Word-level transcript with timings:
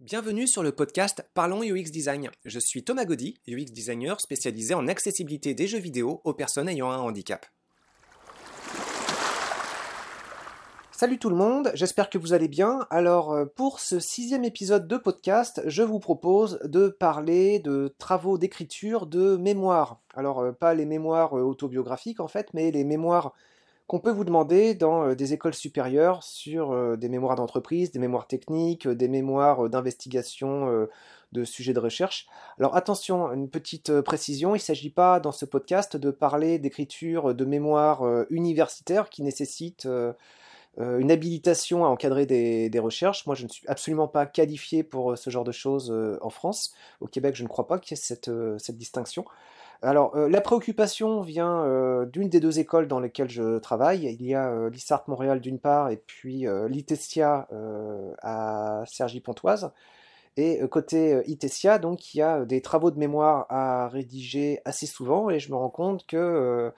Bienvenue 0.00 0.46
sur 0.46 0.62
le 0.62 0.70
podcast 0.70 1.28
Parlons 1.34 1.64
UX 1.64 1.90
Design. 1.90 2.30
Je 2.44 2.60
suis 2.60 2.84
Thomas 2.84 3.04
Gaudy, 3.04 3.40
UX 3.48 3.72
designer 3.72 4.20
spécialisé 4.20 4.72
en 4.72 4.86
accessibilité 4.86 5.54
des 5.54 5.66
jeux 5.66 5.80
vidéo 5.80 6.20
aux 6.22 6.34
personnes 6.34 6.68
ayant 6.68 6.88
un 6.92 6.98
handicap. 6.98 7.44
Salut 10.92 11.18
tout 11.18 11.30
le 11.30 11.34
monde, 11.34 11.72
j'espère 11.74 12.10
que 12.10 12.18
vous 12.18 12.32
allez 12.32 12.46
bien. 12.46 12.86
Alors 12.90 13.32
euh, 13.32 13.44
pour 13.44 13.80
ce 13.80 13.98
sixième 13.98 14.44
épisode 14.44 14.86
de 14.86 14.96
podcast, 14.98 15.62
je 15.66 15.82
vous 15.82 15.98
propose 15.98 16.60
de 16.62 16.90
parler 16.90 17.58
de 17.58 17.92
travaux 17.98 18.38
d'écriture 18.38 19.04
de 19.06 19.36
mémoire. 19.36 20.00
Alors 20.14 20.38
euh, 20.38 20.52
pas 20.52 20.74
les 20.74 20.86
mémoires 20.86 21.36
euh, 21.36 21.42
autobiographiques 21.42 22.20
en 22.20 22.28
fait, 22.28 22.54
mais 22.54 22.70
les 22.70 22.84
mémoires 22.84 23.34
qu'on 23.88 24.00
peut 24.00 24.10
vous 24.10 24.24
demander 24.24 24.74
dans 24.74 25.08
euh, 25.08 25.14
des 25.16 25.32
écoles 25.32 25.54
supérieures 25.54 26.22
sur 26.22 26.72
euh, 26.72 26.96
des 26.96 27.08
mémoires 27.08 27.34
d'entreprise, 27.34 27.90
des 27.90 27.98
mémoires 27.98 28.28
techniques, 28.28 28.86
euh, 28.86 28.94
des 28.94 29.08
mémoires 29.08 29.68
d'investigation 29.68 30.86
de 31.32 31.44
sujets 31.44 31.72
de 31.72 31.80
recherche. 31.80 32.26
Alors 32.58 32.76
attention, 32.76 33.32
une 33.32 33.48
petite 33.48 34.00
précision, 34.02 34.54
il 34.54 34.58
ne 34.58 34.62
s'agit 34.62 34.90
pas 34.90 35.20
dans 35.20 35.32
ce 35.32 35.46
podcast 35.46 35.96
de 35.96 36.10
parler 36.10 36.58
d'écriture 36.58 37.34
de 37.34 37.44
mémoire 37.44 38.02
universitaire 38.30 39.08
qui 39.08 39.22
nécessite 39.22 39.88
une 40.78 41.10
habilitation 41.10 41.84
à 41.84 41.88
encadrer 41.88 42.26
des, 42.26 42.78
recherches. 42.78 43.26
Moi, 43.26 43.34
je 43.34 43.44
ne 43.44 43.48
suis 43.48 43.66
absolument 43.66 44.08
pas 44.08 44.26
qualifié 44.26 44.82
pour 44.82 45.16
ce 45.16 45.30
genre 45.30 45.44
de 45.44 45.52
choses 45.52 45.94
en 46.20 46.30
France. 46.30 46.74
Au 47.00 47.06
Québec, 47.06 47.34
je 47.34 47.42
ne 47.42 47.48
crois 47.48 47.66
pas 47.66 47.78
qu'il 47.78 47.96
y 47.96 47.98
ait 47.98 48.02
cette, 48.02 48.30
cette 48.58 48.76
distinction. 48.76 49.24
Alors, 49.80 50.16
euh, 50.16 50.28
la 50.28 50.40
préoccupation 50.40 51.20
vient 51.20 51.62
euh, 51.64 52.04
d'une 52.04 52.28
des 52.28 52.40
deux 52.40 52.58
écoles 52.58 52.88
dans 52.88 52.98
lesquelles 52.98 53.30
je 53.30 53.58
travaille. 53.58 54.06
Il 54.06 54.26
y 54.26 54.34
a 54.34 54.48
euh, 54.50 54.70
l'ISART 54.70 55.04
Montréal 55.06 55.40
d'une 55.40 55.60
part 55.60 55.90
et 55.90 55.96
puis 55.96 56.46
l'ITESIA 56.68 57.48
à 58.22 58.82
Cergy-Pontoise. 58.86 59.70
Et 60.36 60.60
côté 60.68 61.20
ITESIA, 61.26 61.78
donc, 61.78 62.14
il 62.14 62.18
y 62.18 62.22
a 62.22 62.44
des 62.44 62.60
travaux 62.60 62.90
de 62.92 62.98
mémoire 62.98 63.46
à 63.48 63.88
rédiger 63.88 64.60
assez 64.64 64.86
souvent 64.86 65.30
et 65.30 65.40
je 65.40 65.50
me 65.50 65.56
rends 65.56 65.70
compte 65.70 66.06
que, 66.06 66.72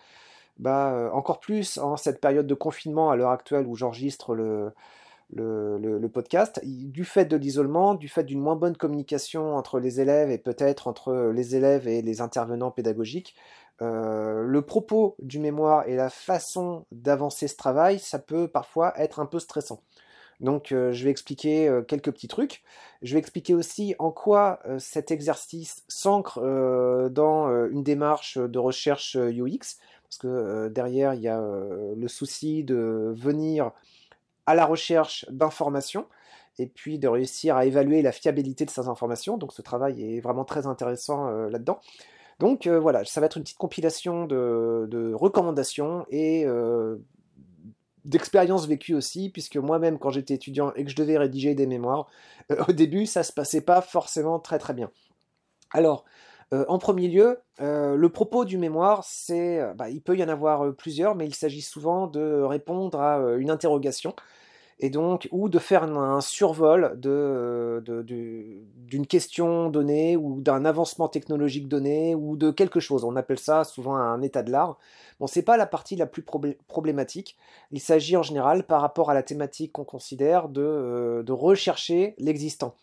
bah, 0.59 1.11
encore 1.13 1.41
plus 1.41 1.77
en 1.79 1.97
cette 1.99 2.21
période 2.21 2.47
de 2.47 2.55
confinement 2.55 3.11
à 3.11 3.17
l'heure 3.17 3.31
actuelle 3.31 3.67
où 3.67 3.77
j'enregistre 3.77 4.35
le, 4.35 4.73
le, 5.33 6.09
podcast, 6.09 6.61
du 6.65 7.05
fait 7.05 7.25
de 7.25 7.37
l'isolement, 7.37 7.95
du 7.95 8.09
fait 8.09 8.25
d'une 8.25 8.41
moins 8.41 8.57
bonne 8.57 8.77
communication 8.77 9.57
entre 9.57 9.79
les 9.79 10.01
élèves 10.01 10.31
et 10.31 10.39
peut-être 10.39 10.89
entre 10.89 11.31
les 11.35 11.57
élèves 11.57 11.87
et 11.87 12.03
les 12.03 12.21
intervenants 12.21 12.71
pédagogiques, 12.71 13.37
euh, 13.83 14.43
le 14.43 14.63
propos 14.63 15.17
du 15.21 15.39
mémoire 15.39 15.89
et 15.89 15.97
la 15.97 16.11
façon 16.11 16.85
d'avancer 16.93 17.49
ce 17.49 17.57
travail, 17.57 17.99
ça 17.99 18.19
peut 18.19 18.47
parfois 18.47 18.93
être 19.01 19.21
un 19.21 19.27
peu 19.27 19.39
stressant. 19.39 19.83
Donc 20.41 20.73
euh, 20.73 20.93
je 20.93 21.05
vais 21.05 21.11
expliquer 21.11 21.69
euh, 21.69 21.83
quelques 21.83 22.13
petits 22.13 22.29
trucs. 22.29 22.63
Je 23.03 23.15
vais 23.15 23.19
expliquer 23.19 23.55
aussi 23.55 23.95
en 23.99 24.11
quoi 24.11 24.61
cet 24.79 25.11
exercice 25.11 25.85
s'ancre 25.89 26.41
dans 27.11 27.49
une 27.71 27.83
démarche 27.83 28.37
de 28.37 28.59
recherche 28.59 29.17
UX, 29.17 29.79
parce 30.03 30.19
que 30.19 30.69
derrière 30.69 31.15
il 31.15 31.23
y 31.23 31.29
a 31.29 31.41
le 31.41 32.09
souci 32.09 32.63
de 32.63 33.15
venir 33.17 33.73
à 34.47 34.55
la 34.55 34.67
recherche 34.67 35.27
d'informations 35.31 36.07
et 36.59 36.67
puis 36.67 36.99
de 36.99 37.09
réussir 37.09 37.57
à 37.57 37.65
évaluer 37.65 38.03
la 38.03 38.13
fiabilité 38.13 38.65
de 38.65 38.71
ces 38.71 38.89
informations. 38.89 39.37
Donc 39.39 39.53
ce 39.53 39.63
travail 39.63 40.17
est 40.17 40.21
vraiment 40.21 40.45
très 40.45 40.67
intéressant 40.67 41.29
euh, 41.29 41.49
là-dedans. 41.49 41.81
Donc 42.39 42.67
euh, 42.67 42.79
voilà, 42.79 43.05
ça 43.05 43.21
va 43.21 43.27
être 43.27 43.37
une 43.37 43.43
petite 43.43 43.59
compilation 43.59 44.27
de, 44.27 45.13
recommandations 45.15 46.07
et 46.11 46.45
euh, 46.47 46.97
d'expériences 48.05 48.67
vécues 48.67 48.95
aussi, 48.95 49.31
puisque 49.31 49.57
moi-même 49.57 49.99
quand 49.99 50.11
j'étais 50.11 50.35
étudiant 50.35 50.73
et 50.75 50.85
que 50.85 50.91
je 50.91 50.97
devais 50.97 51.19
rédiger 51.19 51.55
des 51.55 51.67
mémoires, 51.67 52.09
au 52.69 52.73
début 52.73 53.07
ça 53.07 53.23
se 53.23 53.33
passait 53.33 53.61
pas 53.61 53.81
forcément 53.81 54.39
très 54.39 54.59
très 54.59 54.75
bien. 54.75 54.91
Alors, 55.73 56.05
en 56.53 56.79
premier 56.79 57.09
lieu, 57.09 57.39
le 57.59 58.09
propos 58.09 58.45
du 58.45 58.59
mémoire, 58.59 59.05
c'est, 59.05 59.61
bah, 59.77 59.89
il 59.89 60.03
peut 60.03 60.17
y 60.17 60.25
en 60.25 60.29
avoir 60.29 60.75
plusieurs, 60.75 61.15
mais 61.15 61.27
il 61.27 61.35
s'agit 61.35 61.63
souvent 61.63 62.07
de 62.07 62.43
répondre 62.43 63.01
à 63.01 63.19
une 63.39 63.51
interrogation 63.51 64.15
et 64.81 64.91
donc 64.91 65.29
ou 65.31 65.49
de 65.49 65.59
faire 65.59 65.85
un, 65.85 66.21
survol 66.21 66.99
d'une 67.01 69.07
question 69.07 69.71
donnée 69.71 70.17
ou 70.17 70.41
d'un 70.41 70.65
avancement 70.65 71.09
technologique 71.09 71.69
donné 71.69 72.15
ou 72.15 72.37
de 72.37 72.51
quelque 72.51 72.81
chose. 72.81 73.05
On 73.05 73.17
appelle 73.17 73.39
ça 73.39 73.65
souvent 73.65 73.95
un 73.95 74.23
état 74.23 74.43
de 74.43 74.51
l'art. 74.51 74.79
Bon, 75.19 75.27
c'est 75.27 75.43
pas 75.43 75.57
la 75.57 75.67
partie 75.67 75.97
la 75.97 76.07
plus 76.07 76.23
problématique. 76.23 77.37
Il 77.73 77.81
s'agit 77.81 78.17
en 78.17 78.23
général, 78.23 78.65
par 78.65 78.81
rapport 78.81 79.11
à 79.11 79.15
la 79.15 79.23
thématique 79.23 79.73
qu'on 79.73 79.85
considère, 79.85 80.49
de, 80.49 80.63
euh, 80.63 81.25
rechercher 81.29 82.15
l'existant. 82.19 82.75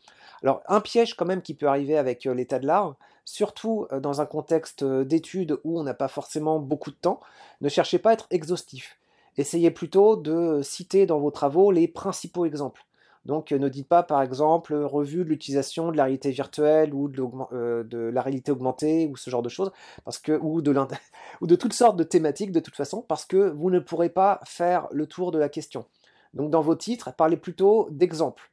Alors, 0.44 0.62
un 0.68 0.82
piège 0.82 1.16
quand 1.16 1.26
même 1.26 1.42
qui 1.42 1.56
peut 1.56 1.68
arriver 1.68 1.98
avec 1.98 2.28
euh, 2.28 2.36
l'état 2.36 2.60
de 2.60 2.68
l'art, 2.68 2.96
surtout 3.28 3.88
euh, 3.92 4.00
dans 4.00 4.22
un 4.22 4.26
contexte 4.26 4.84
d'études 4.84 5.60
où 5.64 5.80
on 5.80 5.84
n'a 5.84 5.94
pas 5.94 6.08
forcément 6.08 6.60
beaucoup 6.60 6.92
de 6.92 6.96
temps, 6.96 7.20
ne 7.62 7.70
cherchez 7.70 8.00
pas 8.00 8.12
à 8.12 8.14
être 8.14 8.28
exhaustif 8.32 8.98
essayez 9.38 9.72
plutôt 9.72 10.16
de 10.16 10.62
citer 10.64 11.06
dans 11.06 11.20
vos 11.20 11.32
travaux 11.32 11.72
les 11.72 11.88
principaux 11.88 12.46
exemples. 12.46 12.84
Donc 13.26 13.52
ne 13.52 13.68
dites 13.68 13.90
pas 13.90 14.04
par 14.04 14.22
exemple 14.22 14.74
revue 14.74 15.26
de 15.26 15.30
l'utilisation 15.30 15.92
de 15.92 15.98
la 15.98 16.06
réalité 16.06 16.32
virtuelle 16.32 16.94
ou 16.94 17.10
de, 17.10 17.22
euh, 17.52 18.12
la 18.12 18.22
réalité 18.22 18.52
augmentée 18.52 19.08
ou 19.08 19.18
ce 19.18 19.30
genre 19.30 19.42
de 19.42 19.50
choses, 19.50 19.72
parce 20.06 20.18
que, 20.18 20.32
ou, 20.42 20.62
de 20.62 20.74
ou 21.42 21.48
de 21.48 21.56
toutes 21.56 21.74
sortes 21.74 21.98
de 21.98 22.04
thématiques 22.04 22.52
de 22.52 22.62
toute 22.62 22.76
façon, 22.76 23.02
parce 23.02 23.26
que 23.26 23.50
vous 23.50 23.70
ne 23.70 23.80
pourrez 23.80 24.10
pas 24.10 24.40
faire 24.46 24.88
le 24.92 25.08
tour 25.08 25.32
de 25.32 25.40
la 25.40 25.50
question. 25.50 25.86
Donc 26.34 26.52
dans 26.52 26.62
vos 26.62 26.76
titres, 26.76 27.14
parlez 27.16 27.38
plutôt 27.38 27.90
d'exemples. 27.92 28.52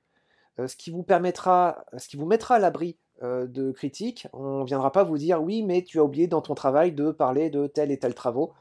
Euh, 0.58 0.66
ce 0.66 0.76
qui 0.76 0.90
vous 0.90 1.02
permettra, 1.04 1.84
ce 1.96 2.08
qui 2.08 2.16
vous 2.16 2.26
mettra 2.26 2.56
à 2.56 2.58
l'abri 2.58 2.96
euh, 2.96 3.03
de 3.22 3.72
critiques, 3.72 4.28
on 4.32 4.60
ne 4.60 4.64
viendra 4.64 4.92
pas 4.92 5.04
vous 5.04 5.16
dire 5.16 5.42
oui 5.42 5.62
mais 5.62 5.82
tu 5.82 5.98
as 5.98 6.04
oublié 6.04 6.26
dans 6.26 6.42
ton 6.42 6.54
travail 6.54 6.92
de 6.92 7.10
parler 7.10 7.48
de 7.48 7.66
tel 7.66 7.90
et 7.90 7.98
tel 7.98 8.14
travaux. 8.14 8.52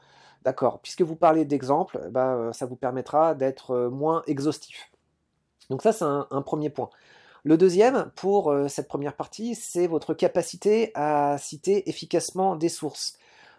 D'accord, 0.44 0.80
puisque 0.80 1.00
vous 1.00 1.16
parlez 1.16 1.46
d'exemples, 1.46 2.08
bah, 2.10 2.34
euh, 2.34 2.52
ça 2.52 2.66
vous 2.66 2.76
permettra 2.76 3.34
d'être 3.34 3.70
euh, 3.70 3.90
moins 3.90 4.22
exhaustif. 4.26 4.90
Donc 5.70 5.80
ça, 5.82 5.92
c'est 5.92 6.04
un, 6.04 6.42
premier 6.42 6.68
point. 6.68 6.90
Le 7.44 7.56
deuxième, 7.56 8.10
pour 8.14 8.52
euh, 8.52 8.68
cette 8.68 8.86
première 8.86 9.16
partie, 9.16 9.54
c'est 9.54 9.86
votre 9.86 10.12
capacité 10.12 10.90
à 10.94 11.38
citer 11.38 11.88
efficacement 11.88 12.56
des 12.56 12.68
sources. 12.68 13.16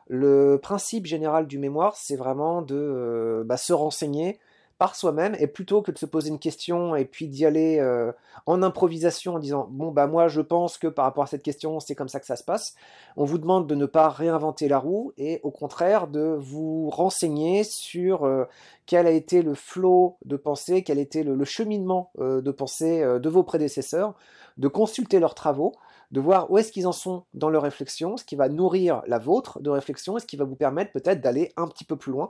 Le 0.08 0.60
principe 0.62 1.08
général 1.08 1.48
du 1.48 1.58
mémoire, 1.58 1.96
c'est 1.96 2.16
vraiment 2.16 2.62
de 2.62 3.44
bah, 3.48 3.58
se 3.58 3.74
renseigner 3.74 4.40
par 4.78 4.96
soi-même 4.96 5.36
et 5.40 5.48
plutôt 5.48 5.82
que 5.82 5.92
de 5.92 5.98
se 5.98 6.06
poser 6.06 6.30
une 6.30 6.40
question 6.40 6.96
et 6.96 7.06
puis 7.06 7.28
d'y 7.28 7.46
aller 7.46 7.80
euh, 7.80 8.12
en 8.46 8.62
improvisation 8.62 9.36
en 9.36 9.40
disant 9.40 9.68
bon 9.72 9.92
bah 9.92 10.06
moi 10.06 10.28
je 10.28 10.42
pense 10.42 10.78
que 10.78 10.88
par 10.88 11.06
rapport 11.06 11.24
à 11.24 11.28
cette 11.28 11.44
question 11.44 11.80
c'est 11.80 11.96
comme 11.96 12.10
ça 12.10 12.20
que 12.20 12.26
ça 12.26 12.36
se 12.36 12.44
passe. 12.44 12.76
On 13.16 13.24
vous 13.24 13.38
demande 13.38 13.68
de 13.68 13.76
ne 13.76 13.86
pas 13.86 14.10
réinventer 14.10 14.68
la 14.68 14.78
roue 14.78 15.14
et 15.18 15.40
au 15.44 15.52
contraire 15.52 16.08
de 16.08 16.38
vous 16.40 16.90
renseigner 16.90 17.64
sur 17.64 18.26
euh, 18.26 18.46
quel 18.86 19.08
a 19.08 19.12
été 19.12 19.42
le 19.42 19.54
flot 19.54 20.18
de 20.26 20.36
pensée 20.36 20.84
quel 20.84 20.98
a 20.98 21.02
été 21.02 21.24
le, 21.24 21.46
cheminement 21.46 22.12
euh, 22.20 22.42
de 22.42 22.52
pensée 22.52 23.02
de 23.02 23.30
vos 23.30 23.44
prédécesseurs 23.44 24.14
de 24.58 24.68
consulter 24.68 25.20
leurs 25.20 25.36
travaux 25.36 25.74
de 26.12 26.20
voir 26.20 26.52
où 26.52 26.58
est-ce 26.58 26.72
qu'ils 26.72 26.88
en 26.88 26.92
sont 26.92 27.24
dans 27.34 27.50
leur 27.50 27.64
réflexion, 27.64 28.16
ce 28.16 28.24
qui 28.24 28.36
va 28.36 28.48
nourrir 28.48 29.02
la 29.08 29.18
vôtre 29.18 29.60
de 29.60 29.70
réflexion 29.70 30.18
et 30.18 30.20
ce 30.20 30.26
qui 30.26 30.38
va 30.38 30.46
vous 30.46 30.56
permettre 30.56 30.92
peut-être 30.92 31.20
d'aller 31.20 31.52
un 31.58 31.68
petit 31.68 31.84
peu 31.84 31.96
plus 31.96 32.12
loin 32.12 32.30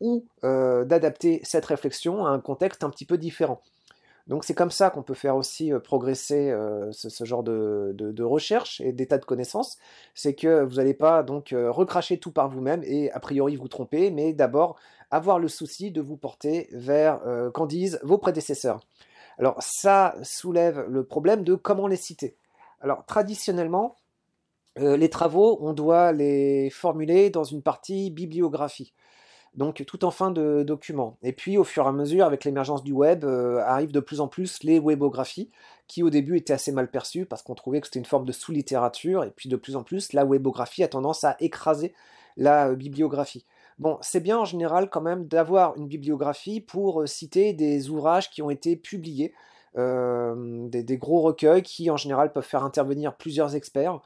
ou 0.00 0.26
euh, 0.44 0.84
d'adapter 0.84 1.40
cette 1.42 1.66
réflexion 1.66 2.26
à 2.26 2.30
un 2.30 2.40
contexte 2.40 2.84
un 2.84 2.90
petit 2.90 3.06
peu 3.06 3.18
différent. 3.18 3.62
Donc 4.26 4.44
c'est 4.44 4.54
comme 4.54 4.72
ça 4.72 4.90
qu'on 4.90 5.04
peut 5.04 5.14
faire 5.14 5.36
aussi 5.36 5.72
euh, 5.72 5.78
progresser 5.78 6.50
euh, 6.50 6.90
ce, 6.92 7.24
genre 7.24 7.44
de, 7.44 8.22
recherche 8.22 8.80
et 8.80 8.92
d'état 8.92 9.18
de 9.18 9.24
connaissance. 9.24 9.78
C'est 10.14 10.34
que 10.34 10.64
vous 10.64 10.76
n'allez 10.76 10.94
pas 10.94 11.22
donc 11.22 11.54
recracher 11.54 12.18
tout 12.18 12.32
par 12.32 12.48
vous-même 12.48 12.82
et 12.84 13.10
a 13.12 13.20
priori 13.20 13.56
vous 13.56 13.68
tromper, 13.68 14.10
mais 14.10 14.32
d'abord 14.32 14.76
avoir 15.10 15.38
le 15.38 15.48
souci 15.48 15.92
de 15.92 16.00
vous 16.00 16.16
porter 16.16 16.68
vers 16.72 17.20
qu'en 17.54 17.66
disent 17.66 18.00
vos 18.02 18.18
prédécesseurs. 18.18 18.80
Alors 19.38 19.56
ça 19.60 20.16
soulève 20.22 20.84
le 20.88 21.04
problème 21.04 21.44
de 21.44 21.54
comment 21.54 21.86
les 21.86 21.96
citer. 21.96 22.36
Alors 22.80 23.04
traditionnellement, 23.06 23.94
les 24.76 25.08
travaux, 25.08 25.58
on 25.60 25.72
doit 25.72 26.10
les 26.12 26.68
formuler 26.70 27.30
dans 27.30 27.44
une 27.44 27.62
partie 27.62 28.10
bibliographie 28.10 28.92
donc 29.56 29.82
tout 29.86 30.04
en 30.04 30.10
fin 30.10 30.30
de 30.30 30.62
document. 30.62 31.16
Et 31.22 31.32
puis 31.32 31.56
au 31.58 31.64
fur 31.64 31.84
et 31.84 31.88
à 31.88 31.92
mesure, 31.92 32.26
avec 32.26 32.44
l'émergence 32.44 32.84
du 32.84 32.92
web, 32.92 33.24
euh, 33.24 33.58
arrivent 33.64 33.92
de 33.92 34.00
plus 34.00 34.20
en 34.20 34.28
plus 34.28 34.62
les 34.62 34.78
webographies, 34.78 35.50
qui 35.86 36.02
au 36.02 36.10
début 36.10 36.36
étaient 36.36 36.52
assez 36.52 36.72
mal 36.72 36.90
perçues 36.90 37.26
parce 37.26 37.42
qu'on 37.42 37.54
trouvait 37.54 37.80
que 37.80 37.86
c'était 37.86 37.98
une 37.98 38.04
forme 38.04 38.26
de 38.26 38.32
sous-littérature, 38.32 39.24
et 39.24 39.30
puis 39.30 39.48
de 39.48 39.56
plus 39.56 39.76
en 39.76 39.82
plus, 39.82 40.12
la 40.12 40.24
webographie 40.24 40.82
a 40.82 40.88
tendance 40.88 41.24
à 41.24 41.36
écraser 41.40 41.94
la 42.36 42.68
euh, 42.68 42.74
bibliographie. 42.74 43.46
Bon, 43.78 43.98
c'est 44.02 44.20
bien 44.20 44.38
en 44.38 44.44
général 44.44 44.90
quand 44.90 45.02
même 45.02 45.26
d'avoir 45.26 45.76
une 45.76 45.86
bibliographie 45.86 46.60
pour 46.60 47.02
euh, 47.02 47.06
citer 47.06 47.54
des 47.54 47.88
ouvrages 47.88 48.30
qui 48.30 48.42
ont 48.42 48.50
été 48.50 48.76
publiés, 48.76 49.32
des, 49.74 50.96
gros 50.96 51.20
recueils 51.20 51.60
qui 51.60 51.90
en 51.90 51.98
général 51.98 52.32
peuvent 52.32 52.42
faire 52.42 52.64
intervenir 52.64 53.14
plusieurs 53.14 53.54
experts. 53.56 54.00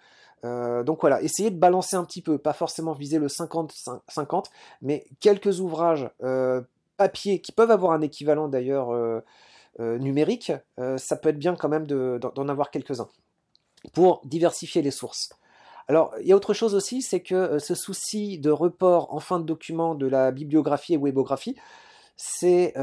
Euh, 0.44 0.82
donc 0.82 1.00
voilà, 1.00 1.22
essayez 1.22 1.50
de 1.50 1.58
balancer 1.58 1.96
un 1.96 2.04
petit 2.04 2.22
peu, 2.22 2.38
pas 2.38 2.52
forcément 2.52 2.92
viser 2.92 3.18
le 3.18 3.28
50-50, 3.28 4.46
mais 4.82 5.06
quelques 5.20 5.60
ouvrages 5.60 6.10
euh, 6.22 6.62
papier 6.96 7.40
qui 7.40 7.52
peuvent 7.52 7.70
avoir 7.70 7.92
un 7.92 8.00
équivalent 8.00 8.48
d'ailleurs 8.48 8.90
euh, 8.92 9.20
numériques, 9.78 10.52
ça 10.98 11.16
peut 11.16 11.30
être 11.30 11.38
bien 11.38 11.54
quand 11.54 11.68
même 11.68 11.86
d'en 11.86 12.48
avoir 12.48 12.70
quelques-uns 12.70 13.08
pour 13.94 14.20
diversifier 14.26 14.82
les 14.82 14.90
sources. 14.90 15.30
Alors, 15.88 16.12
il 16.20 16.26
y 16.26 16.32
a 16.32 16.36
autre 16.36 16.52
chose 16.52 16.74
aussi, 16.74 17.00
c'est 17.00 17.20
que 17.20 17.58
ce 17.58 17.74
souci 17.74 18.38
de 18.38 18.50
report 18.50 19.14
en 19.14 19.20
fin 19.20 19.40
de 19.40 19.44
document 19.44 19.94
de 19.94 20.06
la 20.06 20.32
bibliographie 20.32 20.94
et 20.94 20.96
webographie, 20.98 21.56
c'est 22.16 22.74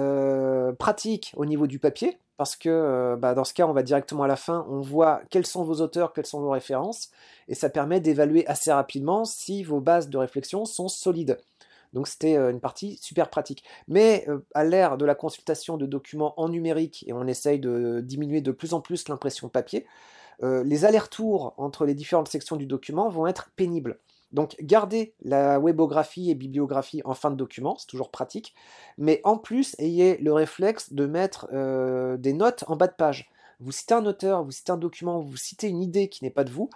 pratique 0.80 1.34
au 1.36 1.46
niveau 1.46 1.68
du 1.68 1.78
papier, 1.78 2.18
parce 2.38 2.56
que 2.56 3.16
bah, 3.20 3.34
dans 3.34 3.44
ce 3.44 3.54
cas, 3.54 3.68
on 3.68 3.74
va 3.74 3.84
directement 3.84 4.24
à 4.24 4.28
la 4.28 4.36
fin, 4.36 4.66
on 4.70 4.80
voit 4.80 5.22
quels 5.30 5.46
sont 5.46 5.64
vos 5.64 5.82
auteurs, 5.82 6.14
quelles 6.14 6.26
sont 6.26 6.40
vos 6.40 6.52
références, 6.52 7.10
et 7.48 7.56
ça 7.56 7.70
permet 7.70 8.00
d'évaluer 8.00 8.48
assez 8.48 8.72
rapidement 8.72 9.26
si 9.26 9.64
vos 9.64 9.80
bases 9.80 10.10
de 10.10 10.18
réflexion 10.18 10.66
sont 10.66 10.88
solides. 10.88 11.40
Donc 11.94 12.08
c'était 12.08 12.36
une 12.36 12.60
partie 12.60 13.00
super 13.02 13.30
pratique. 13.30 13.64
Mais 13.88 14.28
à 14.54 14.64
l'ère 14.64 14.98
de 14.98 15.06
la 15.06 15.16
consultation 15.16 15.78
de 15.78 15.86
documents 15.86 16.34
en 16.40 16.50
numérique, 16.50 17.04
et 17.08 17.14
on 17.14 17.26
essaye 17.26 17.60
de 17.60 18.02
diminuer 18.02 18.42
de 18.42 18.52
plus 18.52 18.74
en 18.74 18.82
plus 18.82 19.08
l'impression 19.10 19.50
papier, 19.50 19.86
les 20.44 20.86
allers-retours 20.86 21.54
entre 21.58 21.86
les 21.86 21.96
différentes 21.96 22.28
sections 22.28 22.58
du 22.58 22.68
document 22.68 23.10
vont 23.10 23.26
être 23.26 23.50
pénibles. 23.56 24.00
Donc 24.32 24.56
gardez 24.62 25.14
la 25.22 25.60
webographie 25.60 26.30
et 26.30 26.36
bibliographie 26.36 27.02
en 27.06 27.14
fin 27.14 27.32
de 27.32 27.36
document, 27.36 27.78
c'est 27.78 27.88
toujours 27.88 28.12
pratique, 28.12 28.54
mais 28.98 29.22
en 29.24 29.38
plus 29.38 29.76
ayez 29.80 30.18
le 30.18 30.34
réflexe 30.34 30.94
de 30.94 31.06
mettre 31.06 31.48
des 32.18 32.34
notes 32.34 32.66
en 32.68 32.76
bas 32.76 32.88
de 32.88 32.94
page. 32.94 33.30
Vous 33.60 33.72
citez 33.72 33.94
un 33.94 34.06
auteur, 34.06 34.44
vous 34.44 34.52
citez 34.52 34.72
un 34.72 34.78
document, 34.78 35.22
vous 35.22 35.38
citez 35.38 35.68
une 35.70 35.82
idée 35.82 36.10
qui 36.10 36.24
n'est 36.24 36.30
pas 36.30 36.44
de 36.44 36.52
vous, 36.52 36.70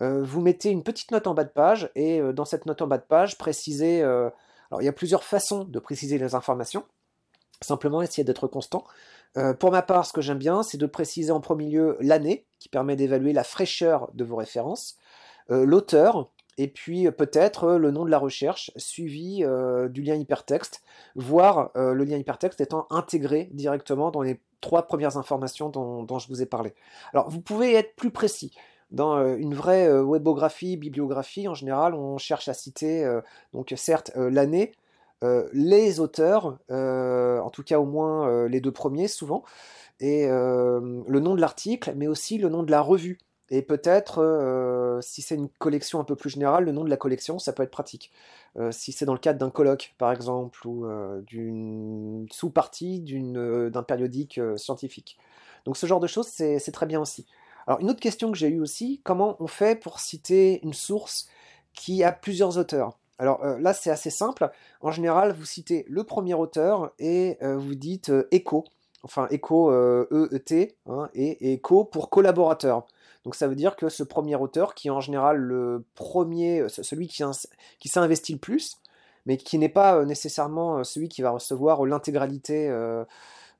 vous 0.00 0.40
mettez 0.40 0.70
une 0.70 0.82
petite 0.82 1.10
note 1.10 1.26
en 1.26 1.34
bas 1.34 1.44
de 1.44 1.50
page 1.50 1.90
et 1.94 2.20
dans 2.32 2.46
cette 2.46 2.64
note 2.64 2.80
en 2.80 2.86
bas 2.86 2.98
de 2.98 3.04
page, 3.04 3.36
précisez 3.36 4.02
alors 4.02 4.82
il 4.82 4.86
y 4.86 4.88
a 4.88 4.92
plusieurs 4.92 5.24
façons 5.24 5.64
de 5.64 5.78
préciser 5.78 6.18
les 6.18 6.34
informations. 6.34 6.84
Simplement 7.60 8.02
essayer 8.02 8.24
d'être 8.24 8.48
constant. 8.48 8.84
Euh, 9.36 9.54
pour 9.54 9.70
ma 9.70 9.82
part, 9.82 10.06
ce 10.06 10.12
que 10.12 10.20
j'aime 10.20 10.38
bien, 10.38 10.62
c'est 10.62 10.78
de 10.78 10.86
préciser 10.86 11.30
en 11.30 11.40
premier 11.40 11.68
lieu 11.68 11.96
l'année, 12.00 12.44
qui 12.58 12.68
permet 12.68 12.96
d'évaluer 12.96 13.32
la 13.32 13.44
fraîcheur 13.44 14.10
de 14.14 14.24
vos 14.24 14.36
références, 14.36 14.96
euh, 15.50 15.64
l'auteur, 15.64 16.30
et 16.58 16.68
puis 16.68 17.06
euh, 17.06 17.10
peut-être 17.10 17.72
le 17.72 17.90
nom 17.90 18.04
de 18.04 18.10
la 18.10 18.18
recherche, 18.18 18.70
suivi 18.76 19.44
du 19.90 20.02
lien 20.02 20.14
hypertexte, 20.14 20.82
voire 21.14 21.70
le 21.74 22.04
lien 22.04 22.16
hypertexte 22.16 22.60
étant 22.60 22.86
intégré 22.90 23.48
directement 23.52 24.10
dans 24.10 24.22
les 24.22 24.40
trois 24.60 24.86
premières 24.86 25.16
informations 25.16 25.68
dont, 25.68 26.02
dont, 26.02 26.18
je 26.18 26.28
vous 26.28 26.42
ai 26.42 26.46
parlé. 26.46 26.74
Alors 27.12 27.28
vous 27.30 27.40
pouvez 27.40 27.74
être 27.74 27.94
plus 27.96 28.10
précis. 28.10 28.52
Dans 28.90 29.36
une 29.36 29.54
vraie 29.54 29.88
webographie, 29.88 30.76
bibliographie, 30.76 31.48
en 31.48 31.54
général, 31.54 31.94
on 31.94 32.18
cherche 32.18 32.48
à 32.48 32.54
citer, 32.54 33.08
donc 33.52 33.72
certes, 33.76 34.12
l'année, 34.14 34.72
les 35.52 36.00
auteurs, 36.00 36.58
en 36.70 37.50
tout 37.50 37.62
cas 37.64 37.78
au 37.78 37.86
moins 37.86 38.46
les 38.46 38.60
deux 38.60 38.72
premiers 38.72 39.08
souvent, 39.08 39.42
et 40.00 40.26
le 40.28 41.20
nom 41.20 41.34
de 41.34 41.40
l'article, 41.40 41.94
mais 41.96 42.06
aussi 42.06 42.38
le 42.38 42.48
nom 42.48 42.62
de 42.62 42.70
la 42.70 42.80
revue. 42.80 43.18
Et 43.54 43.62
peut-être, 43.62 44.98
si 45.00 45.22
c'est 45.22 45.36
une 45.36 45.48
collection 45.48 46.00
un 46.00 46.04
peu 46.04 46.16
plus 46.16 46.30
générale, 46.30 46.64
le 46.64 46.72
nom 46.72 46.82
de 46.82 46.90
la 46.90 46.96
collection, 46.96 47.38
ça 47.38 47.52
peut 47.52 47.62
être 47.62 47.70
pratique. 47.70 48.10
si 48.70 48.90
c'est 48.92 49.04
dans 49.04 49.12
le 49.12 49.18
cadre 49.18 49.38
d'un 49.38 49.50
colloque, 49.50 49.94
par 49.96 50.10
exemple, 50.10 50.66
ou 50.66 50.86
d'une 51.26 52.26
sous-partie 52.30 53.00
d'un 53.00 53.82
périodique 53.82 54.40
scientifique. 54.56 55.18
Donc 55.64 55.76
ce 55.76 55.86
genre 55.86 56.00
de 56.00 56.06
choses, 56.06 56.26
c'est 56.26 56.72
très 56.72 56.86
bien 56.86 57.00
aussi. 57.00 57.26
Alors 57.66 57.80
une 57.80 57.90
autre 57.90 58.00
question 58.00 58.30
que 58.30 58.38
j'ai 58.38 58.48
eue 58.48 58.60
aussi, 58.60 59.00
comment 59.04 59.36
on 59.40 59.46
fait 59.46 59.78
pour 59.78 60.00
citer 60.00 60.60
une 60.62 60.74
source 60.74 61.28
qui 61.72 62.04
a 62.04 62.12
plusieurs 62.12 62.58
auteurs? 62.58 62.98
Alors 63.18 63.44
euh, 63.44 63.58
là, 63.58 63.72
c'est 63.72 63.90
assez 63.90 64.10
simple. 64.10 64.50
En 64.80 64.90
général, 64.90 65.32
vous 65.32 65.44
citez 65.44 65.84
le 65.88 66.04
premier 66.04 66.34
auteur 66.34 66.92
et 66.98 67.38
euh, 67.42 67.56
vous 67.56 67.74
dites 67.74 68.10
euh, 68.10 68.28
écho, 68.32 68.64
enfin 69.02 69.28
écho 69.30 69.70
E-E-T, 69.70 70.76
hein, 70.86 71.08
et, 71.14 71.52
écho 71.52 71.84
pour 71.84 72.10
collaborateur. 72.10 72.86
Donc 73.24 73.34
ça 73.34 73.48
veut 73.48 73.54
dire 73.54 73.76
que 73.76 73.88
ce 73.88 74.02
premier 74.02 74.36
auteur, 74.36 74.74
qui 74.74 74.88
est 74.88 74.90
en 74.90 75.00
général 75.00 75.38
le 75.38 75.84
premier, 75.94 76.66
celui 76.68 77.08
qui, 77.08 77.22
qui 77.78 77.88
s'est 77.88 78.00
investi 78.00 78.32
le 78.32 78.38
plus, 78.38 78.78
mais 79.26 79.36
qui 79.36 79.58
n'est 79.58 79.68
pas 79.68 80.04
nécessairement 80.04 80.84
celui 80.84 81.08
qui 81.08 81.22
va 81.22 81.30
recevoir 81.30 81.84
l'intégralité 81.86 82.68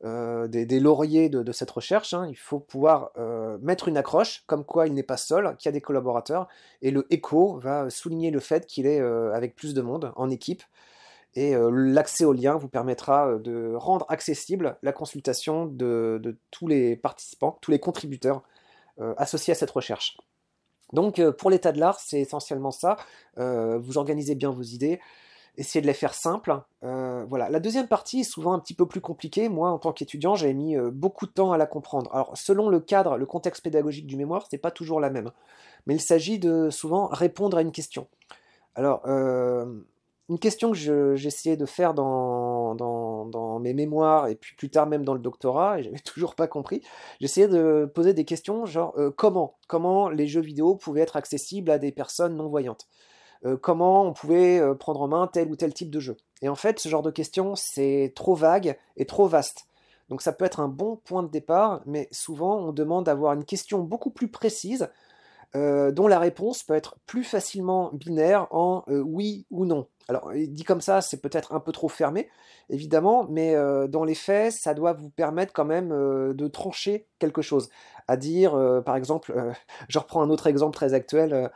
euh, 0.05 0.49
des, 0.49 0.81
lauriers 0.81 1.31
de, 1.31 1.53
cette 1.53 1.71
recherche. 1.71 2.13
Hein. 2.13 2.27
Il 2.29 2.37
faut 2.37 2.59
pouvoir 2.59 3.11
euh, 3.17 3.57
mettre 3.63 3.89
une 3.89 3.97
accroche, 3.97 4.45
comme 4.47 4.63
quoi 4.65 4.87
il 4.87 4.93
n'est 4.93 5.03
pas 5.03 5.17
seul, 5.17 5.57
qu'il 5.57 5.69
y 5.69 5.71
a 5.71 5.73
des 5.73 5.81
collaborateurs. 5.81 6.47
Et 6.83 6.91
le 6.91 7.07
écho 7.11 7.59
va 7.59 7.89
souligner 7.89 8.31
le 8.31 8.41
fait 8.41 8.67
qu'il 8.67 8.87
est 8.87 9.01
euh, 9.01 9.33
avec 9.33 9.57
plus 9.57 9.73
de 9.73 9.81
monde, 9.81 10.13
en 10.17 10.31
équipe. 10.31 10.63
Et 11.37 11.57
l'accès 11.73 12.25
au 12.25 12.33
lien 12.33 12.55
vous 12.55 12.69
permettra 12.69 13.39
de 13.39 13.75
rendre 13.75 14.07
accessible 14.09 14.77
la 14.85 14.93
consultation 14.93 15.67
de 15.67 16.39
tous 16.53 16.69
les 16.69 16.95
participants, 16.95 17.59
tous 17.61 17.73
les 17.73 17.81
contributeurs 17.81 18.45
associés 19.17 19.52
à 19.52 19.55
cette 19.55 19.70
recherche. 19.70 20.17
Donc 20.93 21.20
pour 21.32 21.50
l'état 21.50 21.73
de 21.73 21.81
l'art, 21.81 21.99
c'est 22.00 22.20
essentiellement 22.20 22.70
ça. 22.70 22.96
vous 23.37 23.99
organisez 23.99 24.35
bien 24.35 24.50
vos 24.50 24.62
idées, 24.62 25.00
essayer 25.56 25.81
de 25.81 25.87
les 25.87 25.94
faire 25.94 26.14
simples. 26.14 26.61
Euh, 26.82 27.25
voilà. 27.29 27.49
La 27.49 27.61
deuxième 27.61 27.88
partie 27.88 28.20
est 28.20 28.25
souvent 28.25 28.52
un 28.52 28.58
petit 28.58 28.75
peu 28.75 28.87
plus 28.87 29.00
compliquée. 29.00 29.49
Moi, 29.49 29.70
en 29.70 29.79
tant 29.79 29.93
qu'étudiant, 29.93 30.35
j'avais 30.35 30.55
mis 30.55 30.76
euh, 30.76 30.91
beaucoup 30.91 31.26
de 31.26 31.32
temps 31.32 31.52
à 31.52 31.58
la 31.58 31.67
comprendre. 31.67 32.11
Alors, 32.12 32.37
selon 32.37 32.69
le 32.69 32.81
cadre, 32.81 33.17
le 33.17 33.26
contexte 33.26 33.62
pédagogique 33.62 34.06
du 34.06 34.17
mémoire, 34.17 34.46
c'est 34.50 34.58
pas 34.58 34.70
toujours 34.70 35.00
la 35.00 35.11
même. 35.11 35.31
Mais 35.87 35.94
il 35.94 36.00
s'agit 36.00 36.38
de 36.38 36.70
souvent 36.70 37.06
répondre 37.06 37.56
à 37.56 37.62
une 37.62 37.73
question. 37.73 38.08
Alors, 38.75 39.02
euh, 39.06 39.67
une 40.29 40.38
question 40.38 40.73
que 40.73 41.15
j'essayais 41.17 41.56
de 41.56 41.67
faire 41.67 41.94
dans, 41.94 43.59
mes 43.61 43.75
mémoires 43.75 44.29
et 44.29 44.35
puis 44.35 44.55
plus 44.56 44.71
tard 44.71 44.87
même 44.87 45.05
dans 45.05 45.15
le 45.15 45.21
doctorat, 45.21 45.79
et 45.79 45.82
j'avais 45.82 45.99
toujours 46.05 46.35
pas 46.35 46.47
compris, 46.47 46.82
j'essayais 47.21 47.49
de 47.49 47.91
poser 47.94 48.15
des 48.15 48.25
questions 48.25 48.67
genre 48.67 48.94
comment 49.17 49.56
Comment 49.67 50.09
les 50.09 50.26
jeux 50.26 50.41
vidéo 50.41 50.75
pouvaient 50.75 51.00
être 51.00 51.17
accessibles 51.17 51.71
à 51.71 51.79
des 51.79 51.93
personnes 51.93 52.37
non-voyantes? 52.37 52.87
Euh, 53.44 53.56
comment 53.56 54.06
on 54.06 54.12
pouvait 54.12 54.59
euh, 54.59 54.75
prendre 54.75 55.03
en 55.03 55.09
main 55.09 55.26
tel 55.26 55.50
ou 55.50 55.56
tel 55.56 55.75
type 55.75 55.91
de 55.91 56.00
jeu? 56.00 56.17
Et 56.43 56.49
en 56.49 56.55
fait, 56.55 56.79
ce 56.79 56.88
genre 56.88 57.03
de 57.03 57.11
questions, 57.11 57.55
c'est 57.55 58.12
trop 58.15 58.35
vague 58.35 58.79
et 58.97 59.06
trop 59.06 59.27
vaste. 59.27 59.67
Donc 60.09 60.23
ça 60.23 60.32
peut 60.32 60.44
être 60.44 60.61
un 60.61 60.69
bon 60.69 60.97
point 60.97 61.23
de 61.23 61.29
départ, 61.29 61.82
mais 61.87 62.09
souvent 62.11 62.59
on 62.59 62.73
demande 62.73 63.06
d'avoir 63.06 63.32
une 63.32 63.44
question 63.44 63.81
beaucoup 63.81 64.11
plus 64.11 64.29
précise, 64.29 64.88
euh, 65.56 65.93
dont 65.93 66.09
la 66.09 66.19
réponse 66.19 66.62
peut 66.62 66.75
être 66.75 66.97
plus 67.06 67.25
facilement 67.25 67.91
binaire 67.94 68.47
en 68.50 68.85
oui 68.88 69.47
ou 69.50 69.65
non. 69.65 69.87
Alors 70.09 70.31
dit 70.35 70.65
comme 70.65 70.81
ça, 70.81 71.01
c'est 71.01 71.21
peut-être 71.21 71.55
un 71.55 71.61
peu 71.61 71.73
trop 71.73 71.89
fermé, 71.89 72.29
évidemment, 72.69 73.27
mais 73.31 73.55
dans 73.89 74.05
les 74.05 74.15
faits, 74.15 74.53
ça 74.53 74.75
doit 74.75 74.93
vous 74.93 75.09
permettre 75.09 75.53
quand 75.53 75.65
même 75.65 75.89
de 75.89 76.49
trancher 76.49 77.09
quelque 77.19 77.41
chose. 77.41 77.71
À 78.06 78.19
dire, 78.19 78.53
par 78.85 78.97
exemple, 78.97 79.35
je 79.89 79.99
reprends 79.99 80.23
un 80.23 80.29
autre 80.29 80.47
exemple 80.47 80.75
très 80.75 80.93
actuel. 80.93 81.51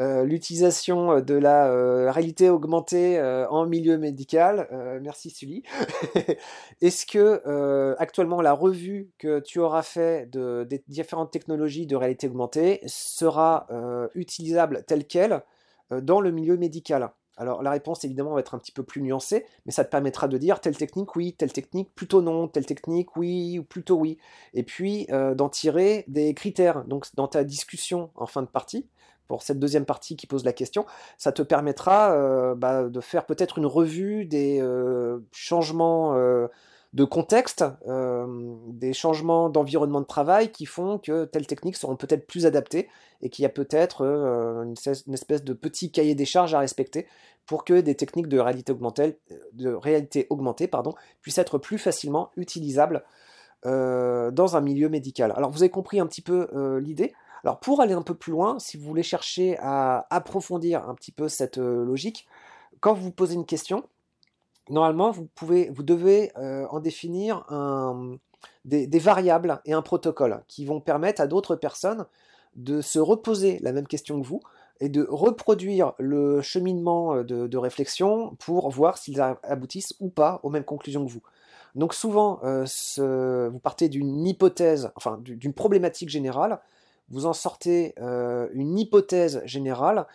Euh, 0.00 0.24
l'utilisation 0.24 1.12
euh, 1.12 1.20
de 1.20 1.34
la 1.34 1.66
euh, 1.68 2.10
réalité 2.10 2.48
augmentée 2.48 3.20
en 3.50 3.66
milieu 3.66 3.98
médical. 3.98 4.68
merci 5.02 5.30
Sully. 5.30 5.62
Est-ce 6.80 7.06
que 7.06 7.94
actuellement 7.98 8.40
la 8.40 8.52
revue 8.52 9.10
que 9.18 9.40
tu 9.40 9.58
auras 9.58 9.82
fait 9.82 10.30
de, 10.30 10.66
des 10.68 10.82
différentes 10.88 11.30
technologies 11.30 11.86
de 11.86 11.96
réalité 11.96 12.28
augmentée 12.28 12.80
sera 12.86 13.66
utilisable 14.14 14.84
telle 14.86 15.06
qu'elle 15.06 15.42
dans 15.90 16.20
le 16.20 16.30
milieu 16.30 16.56
médical? 16.56 17.10
Alors 17.40 17.62
la 17.62 17.70
réponse 17.70 18.04
évidemment 18.04 18.34
va 18.34 18.40
être 18.40 18.54
un 18.54 18.58
petit 18.58 18.72
peu 18.72 18.82
plus 18.82 19.02
nuancée, 19.02 19.46
mais 19.66 19.72
ça 19.72 19.84
te 19.84 19.90
permettra 19.90 20.28
de 20.28 20.38
dire 20.38 20.60
telle 20.60 20.76
technique 20.76 21.16
oui, 21.16 21.32
telle 21.32 21.52
technique 21.52 21.92
plutôt 21.94 22.22
non, 22.22 22.46
telle 22.46 22.66
technique 22.66 23.16
oui 23.16 23.58
ou 23.58 23.64
plutôt 23.64 23.96
oui. 23.96 24.18
Et 24.54 24.62
puis 24.62 25.06
d'en 25.34 25.48
tirer 25.48 26.04
des 26.06 26.34
critères. 26.34 26.84
Donc 26.84 27.06
dans 27.14 27.28
ta 27.28 27.42
discussion 27.42 28.10
en 28.14 28.26
fin 28.26 28.42
de 28.42 28.46
partie, 28.46 28.86
pour 29.30 29.42
cette 29.42 29.60
deuxième 29.60 29.84
partie 29.84 30.16
qui 30.16 30.26
pose 30.26 30.44
la 30.44 30.52
question, 30.52 30.86
ça 31.16 31.30
te 31.30 31.40
permettra 31.40 32.12
euh, 32.14 32.56
bah, 32.56 32.88
de 32.88 33.00
faire 33.00 33.26
peut-être 33.26 33.58
une 33.58 33.66
revue 33.66 34.24
des 34.24 34.58
euh, 34.60 35.20
changements 35.30 36.16
euh, 36.16 36.48
de 36.92 37.04
contexte, 37.04 37.64
des 37.86 38.92
changements 38.92 39.48
d'environnement 39.48 40.00
de 40.00 40.06
travail 40.06 40.50
qui 40.50 40.66
font 40.66 40.98
que 40.98 41.24
telles 41.24 41.46
techniques 41.46 41.76
seront 41.76 41.96
peut-être 41.96 42.26
plus 42.26 42.46
adaptées 42.46 42.88
et 43.22 43.30
qu'il 43.30 43.44
y 43.44 43.46
a 43.46 43.50
peut-être 43.50 44.02
une, 44.02 44.74
espèce 45.14 45.44
de 45.44 45.52
petit 45.52 45.92
cahier 45.92 46.16
des 46.16 46.24
charges 46.24 46.52
à 46.54 46.58
respecter 46.58 47.06
pour 47.46 47.64
que 47.64 47.80
des 47.80 47.94
techniques 47.94 48.26
de 48.26 48.38
réalité 48.40 48.72
augmentée, 48.72 49.18
de 49.52 49.78
puissent 51.22 51.38
être 51.38 51.58
plus 51.58 51.78
facilement 51.78 52.32
utilisables 52.36 53.04
dans 53.64 54.56
un 54.56 54.60
milieu 54.60 54.88
médical. 54.88 55.32
Alors 55.36 55.50
vous 55.50 55.62
avez 55.62 55.70
compris 55.70 56.00
un 56.00 56.08
petit 56.08 56.22
peu 56.22 56.48
l'idée. 56.80 57.12
Alors 57.44 57.60
pour 57.60 57.80
aller 57.80 57.94
un 57.94 58.02
peu 58.02 58.14
plus 58.14 58.32
loin, 58.32 58.58
si 58.58 58.76
vous 58.76 58.86
voulez 58.86 59.02
chercher 59.02 59.56
à 59.60 60.06
approfondir 60.10 60.88
un 60.88 60.94
petit 60.94 61.12
peu 61.12 61.28
cette 61.28 61.58
euh, 61.58 61.84
logique, 61.84 62.26
quand 62.80 62.94
vous 62.94 63.10
posez 63.10 63.34
une 63.34 63.46
question, 63.46 63.84
normalement 64.70 65.10
vous, 65.10 65.26
pouvez, 65.34 65.70
vous 65.70 65.82
devez 65.82 66.32
euh, 66.38 66.66
en 66.70 66.80
définir 66.80 67.44
des, 68.64 68.98
variables 68.98 69.60
et 69.64 69.72
un 69.72 69.82
protocole 69.82 70.42
qui 70.48 70.64
vont 70.64 70.80
permettre 70.80 71.20
à 71.20 71.26
d'autres 71.26 71.56
personnes 71.56 72.06
de 72.56 72.80
se 72.80 72.98
reposer 72.98 73.58
la 73.60 73.72
même 73.72 73.86
question 73.86 74.20
que 74.20 74.26
vous 74.26 74.40
et 74.80 74.88
de 74.88 75.06
reproduire 75.08 75.92
le 75.98 76.40
cheminement 76.40 77.14
euh, 77.14 77.22
de, 77.22 77.46
de 77.46 77.58
réflexion 77.58 78.34
pour 78.38 78.70
voir 78.70 78.96
s'ils 78.96 79.20
aboutissent 79.20 79.94
ou 80.00 80.08
pas 80.08 80.40
aux 80.42 80.50
mêmes 80.50 80.64
conclusions 80.64 81.04
que 81.04 81.10
vous. 81.10 81.22
Donc 81.76 81.94
souvent, 81.94 82.40
vous 82.42 83.58
partez 83.60 83.88
d'une 83.88 84.26
hypothèse, 84.26 84.90
enfin 84.96 85.20
d'une 85.22 85.52
problématique 85.52 86.08
générale, 86.08 86.58
vous 87.10 87.26
en 87.26 87.32
sortez 87.32 87.94
une 87.96 88.76
hypothèse 88.76 89.40
générale, 89.44 90.08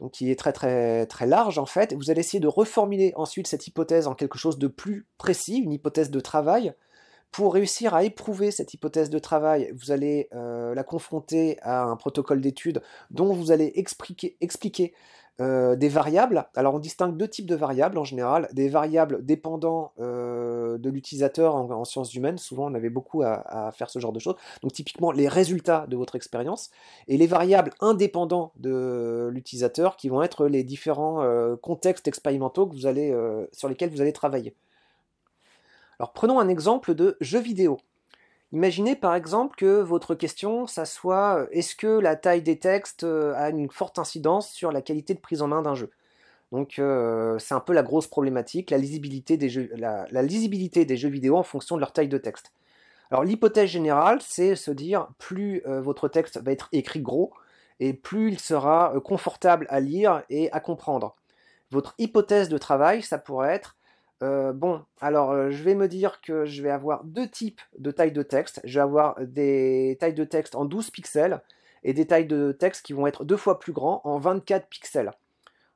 donc 0.00 0.12
qui 0.12 0.30
est 0.30 0.36
très 0.36 0.52
très 0.52 1.06
très 1.06 1.26
large 1.26 1.58
en 1.58 1.66
fait. 1.66 1.92
Vous 1.94 2.10
allez 2.10 2.20
essayer 2.20 2.40
de 2.40 2.48
reformuler 2.48 3.12
ensuite 3.16 3.46
cette 3.46 3.66
hypothèse 3.66 4.06
en 4.06 4.14
quelque 4.14 4.38
chose 4.38 4.58
de 4.58 4.66
plus 4.66 5.06
précis, 5.18 5.58
une 5.58 5.72
hypothèse 5.72 6.10
de 6.10 6.20
travail. 6.20 6.72
Pour 7.30 7.54
réussir 7.54 7.94
à 7.94 8.02
éprouver 8.02 8.50
cette 8.50 8.74
hypothèse 8.74 9.08
de 9.08 9.18
travail, 9.20 9.70
vous 9.72 9.92
allez 9.92 10.28
euh, 10.34 10.74
la 10.74 10.82
confronter 10.82 11.58
à 11.62 11.84
un 11.84 11.94
protocole 11.94 12.40
d'étude 12.40 12.82
dont 13.10 13.32
vous 13.32 13.52
allez 13.52 13.70
expliquer, 13.76 14.36
expliquer 14.40 14.94
euh, 15.40 15.74
des 15.74 15.88
variables. 15.88 16.44
Alors 16.54 16.74
on 16.74 16.78
distingue 16.78 17.16
deux 17.16 17.28
types 17.28 17.46
de 17.46 17.54
variables 17.54 17.96
en 17.96 18.04
général, 18.04 18.48
des 18.52 18.68
variables 18.68 19.24
dépendant 19.24 19.92
euh, 19.98 20.76
de 20.76 20.90
l'utilisateur 20.90 21.54
en, 21.54 21.84
sciences 21.86 22.14
humaines, 22.14 22.36
souvent 22.36 22.70
on 22.70 22.74
avait 22.74 22.90
beaucoup 22.90 23.22
à, 23.22 23.70
faire 23.72 23.88
ce 23.88 23.98
genre 23.98 24.12
de 24.12 24.18
choses, 24.18 24.34
donc 24.62 24.72
typiquement 24.72 25.12
les 25.12 25.28
résultats 25.28 25.86
de 25.88 25.96
votre 25.96 26.14
expérience, 26.14 26.70
et 27.08 27.16
les 27.16 27.26
variables 27.26 27.72
indépendants 27.80 28.52
de 28.56 29.30
l'utilisateur 29.32 29.96
qui 29.96 30.10
vont 30.10 30.22
être 30.22 30.46
les 30.46 30.62
différents 30.62 31.22
euh, 31.22 31.56
contextes 31.56 32.06
expérimentaux 32.06 32.70
sur 33.52 33.68
lesquels 33.68 33.90
vous 33.90 34.02
allez 34.02 34.12
travailler. 34.12 34.54
Alors 35.98 36.12
prenons 36.12 36.38
un 36.38 36.48
exemple 36.48 36.94
de 36.94 37.16
jeu 37.20 37.40
vidéo. 37.40 37.78
Imaginez 38.52 38.96
par 38.96 39.14
exemple 39.14 39.54
que 39.56 39.80
votre 39.80 40.14
question, 40.16 40.66
ça 40.66 40.84
soit 40.84 41.38
euh, 41.38 41.46
est-ce 41.52 41.76
que 41.76 41.86
la 41.86 42.16
taille 42.16 42.42
des 42.42 42.58
textes 42.58 43.04
euh, 43.04 43.32
a 43.36 43.50
une 43.50 43.70
forte 43.70 43.98
incidence 43.98 44.50
sur 44.50 44.72
la 44.72 44.82
qualité 44.82 45.14
de 45.14 45.20
prise 45.20 45.40
en 45.40 45.48
main 45.48 45.62
d'un 45.62 45.76
jeu? 45.76 45.90
Donc 46.50 46.80
euh, 46.80 47.38
c'est 47.38 47.54
un 47.54 47.60
peu 47.60 47.72
la 47.72 47.84
grosse 47.84 48.08
problématique, 48.08 48.70
la 48.70 48.78
lisibilité, 48.78 49.36
des 49.36 49.48
jeux, 49.48 49.70
la, 49.76 50.06
lisibilité 50.22 50.84
des 50.84 50.96
jeux 50.96 51.08
vidéo 51.08 51.36
en 51.36 51.44
fonction 51.44 51.76
de 51.76 51.80
leur 51.80 51.92
taille 51.92 52.08
de 52.08 52.18
texte. 52.18 52.52
Alors 53.12 53.22
l'hypothèse 53.24 53.70
générale, 53.70 54.20
c'est 54.20 54.56
se 54.56 54.72
dire 54.72 55.08
plus 55.18 55.62
votre 55.66 56.08
texte 56.08 56.40
va 56.42 56.52
être 56.52 56.68
écrit 56.72 57.00
gros 57.00 57.32
et 57.80 57.92
plus 57.92 58.32
il 58.32 58.38
sera 58.38 58.94
confortable 59.04 59.66
à 59.68 59.80
lire 59.80 60.22
et 60.30 60.50
à 60.52 60.60
comprendre. 60.60 61.16
Votre 61.70 61.94
hypothèse 61.98 62.48
de 62.48 62.58
travail, 62.58 63.02
ça 63.02 63.18
pourrait 63.18 63.54
être 63.54 63.76
euh, 64.22 64.52
bon, 64.52 64.82
alors 65.00 65.30
euh, 65.30 65.50
je 65.50 65.62
vais 65.62 65.74
me 65.74 65.88
dire 65.88 66.20
que 66.20 66.44
je 66.44 66.62
vais 66.62 66.70
avoir 66.70 67.04
deux 67.04 67.28
types 67.28 67.60
de 67.78 67.90
tailles 67.90 68.12
de 68.12 68.22
texte. 68.22 68.60
Je 68.64 68.78
vais 68.78 68.82
avoir 68.82 69.18
des 69.20 69.96
tailles 70.00 70.14
de 70.14 70.24
texte 70.24 70.54
en 70.54 70.64
12 70.64 70.90
pixels 70.90 71.40
et 71.84 71.94
des 71.94 72.06
tailles 72.06 72.26
de 72.26 72.52
texte 72.52 72.84
qui 72.84 72.92
vont 72.92 73.06
être 73.06 73.24
deux 73.24 73.38
fois 73.38 73.58
plus 73.58 73.72
grands 73.72 74.02
en 74.04 74.18
24 74.18 74.66
pixels 74.68 75.12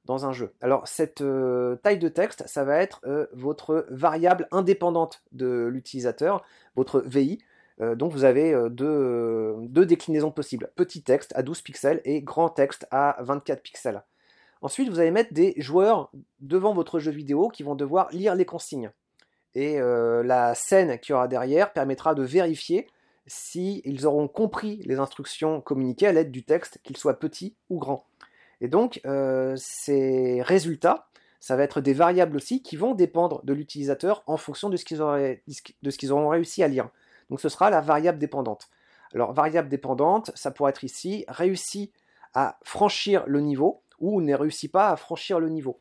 dans 0.05 0.27
un 0.27 0.33
jeu. 0.33 0.53
Alors 0.61 0.87
cette 0.87 1.23
euh, 1.23 1.77
taille 1.77 1.99
de 1.99 2.09
texte, 2.09 2.47
ça 2.47 2.65
va 2.65 2.77
être 2.77 3.01
votre 3.33 3.87
variable 3.89 4.47
indépendante 4.51 5.23
de 5.33 5.67
l'utilisateur, 5.67 6.45
votre 6.77 7.01
VI. 7.01 7.39
donc 7.81 8.13
vous 8.13 8.25
avez 8.25 8.55
deux, 8.69 9.57
deux 9.63 9.87
déclinaisons 9.87 10.31
possibles. 10.31 10.71
Petit 10.77 11.03
texte 11.03 11.33
à 11.35 11.43
12 11.43 11.63
pixels 11.63 12.03
et 12.05 12.21
grand 12.21 12.51
texte 12.51 12.87
à 12.91 13.17
24 13.21 13.63
pixels. 13.63 14.03
Ensuite, 14.65 14.89
vous 14.89 14.99
allez 14.99 15.11
mettre 15.11 15.35
des 15.35 15.53
joueurs 15.59 16.11
devant 16.41 16.73
votre 16.73 16.99
jeu 16.99 17.11
vidéo 17.11 17.51
qui 17.51 17.63
vont 17.63 17.75
devoir 17.75 18.11
lire 18.13 18.35
les 18.35 18.47
consignes. 18.47 18.91
Et 19.55 19.79
euh, 19.79 20.23
la 20.23 20.55
scène 20.55 20.99
qui 21.01 21.13
aura 21.13 21.29
derrière 21.29 21.75
permettra 21.75 22.15
de 22.15 22.23
vérifier 22.23 22.89
s'ils 23.27 24.07
auront 24.07 24.27
compris 24.27 24.81
les 24.87 24.99
instructions 24.99 25.61
communiquées 25.61 26.07
à 26.07 26.13
l'aide 26.13 26.31
du 26.31 26.45
texte, 26.45 26.81
qu'ils 26.83 26.97
soient 26.97 27.19
petits 27.19 27.55
ou 27.69 27.79
grands. 27.79 28.07
Et 28.63 28.69
donc, 28.69 29.03
euh, 29.05 29.55
ces 29.59 30.41
résultats, 30.41 31.09
ça 31.41 31.57
va 31.57 31.63
être 31.63 31.83
des 31.83 31.93
variables 31.93 32.37
aussi 32.37 32.63
qui 32.63 32.77
vont 32.77 32.95
dépendre 32.95 33.45
de 33.45 33.53
l'utilisateur 33.53 34.23
en 34.27 34.39
fonction 34.39 34.71
de 34.71 34.79
ce 34.79 34.87
qu'ils 34.87 36.13
auront 36.13 36.29
réussi 36.31 36.63
à 36.63 36.69
lire. 36.69 36.89
Donc 37.29 37.43
ce 37.43 37.51
sera 37.51 37.69
la 37.69 37.83
variable 37.83 38.19
dépendante. 38.19 38.71
Alors, 39.15 39.35
variable 39.35 39.69
dépendante, 39.69 40.31
ça 40.35 40.51
pourrait 40.51 40.71
être 40.71 40.85
ici, 40.85 41.27
réussi 41.29 41.93
à 42.33 42.59
franchir 42.63 43.25
le 43.27 43.41
niveau 43.41 43.83
ou 44.01 44.21
ne 44.21 44.35
réussit 44.35 44.71
pas 44.71 44.91
à 44.91 44.97
franchir 44.97 45.41
le 45.41 45.49
niveau. 45.49 45.81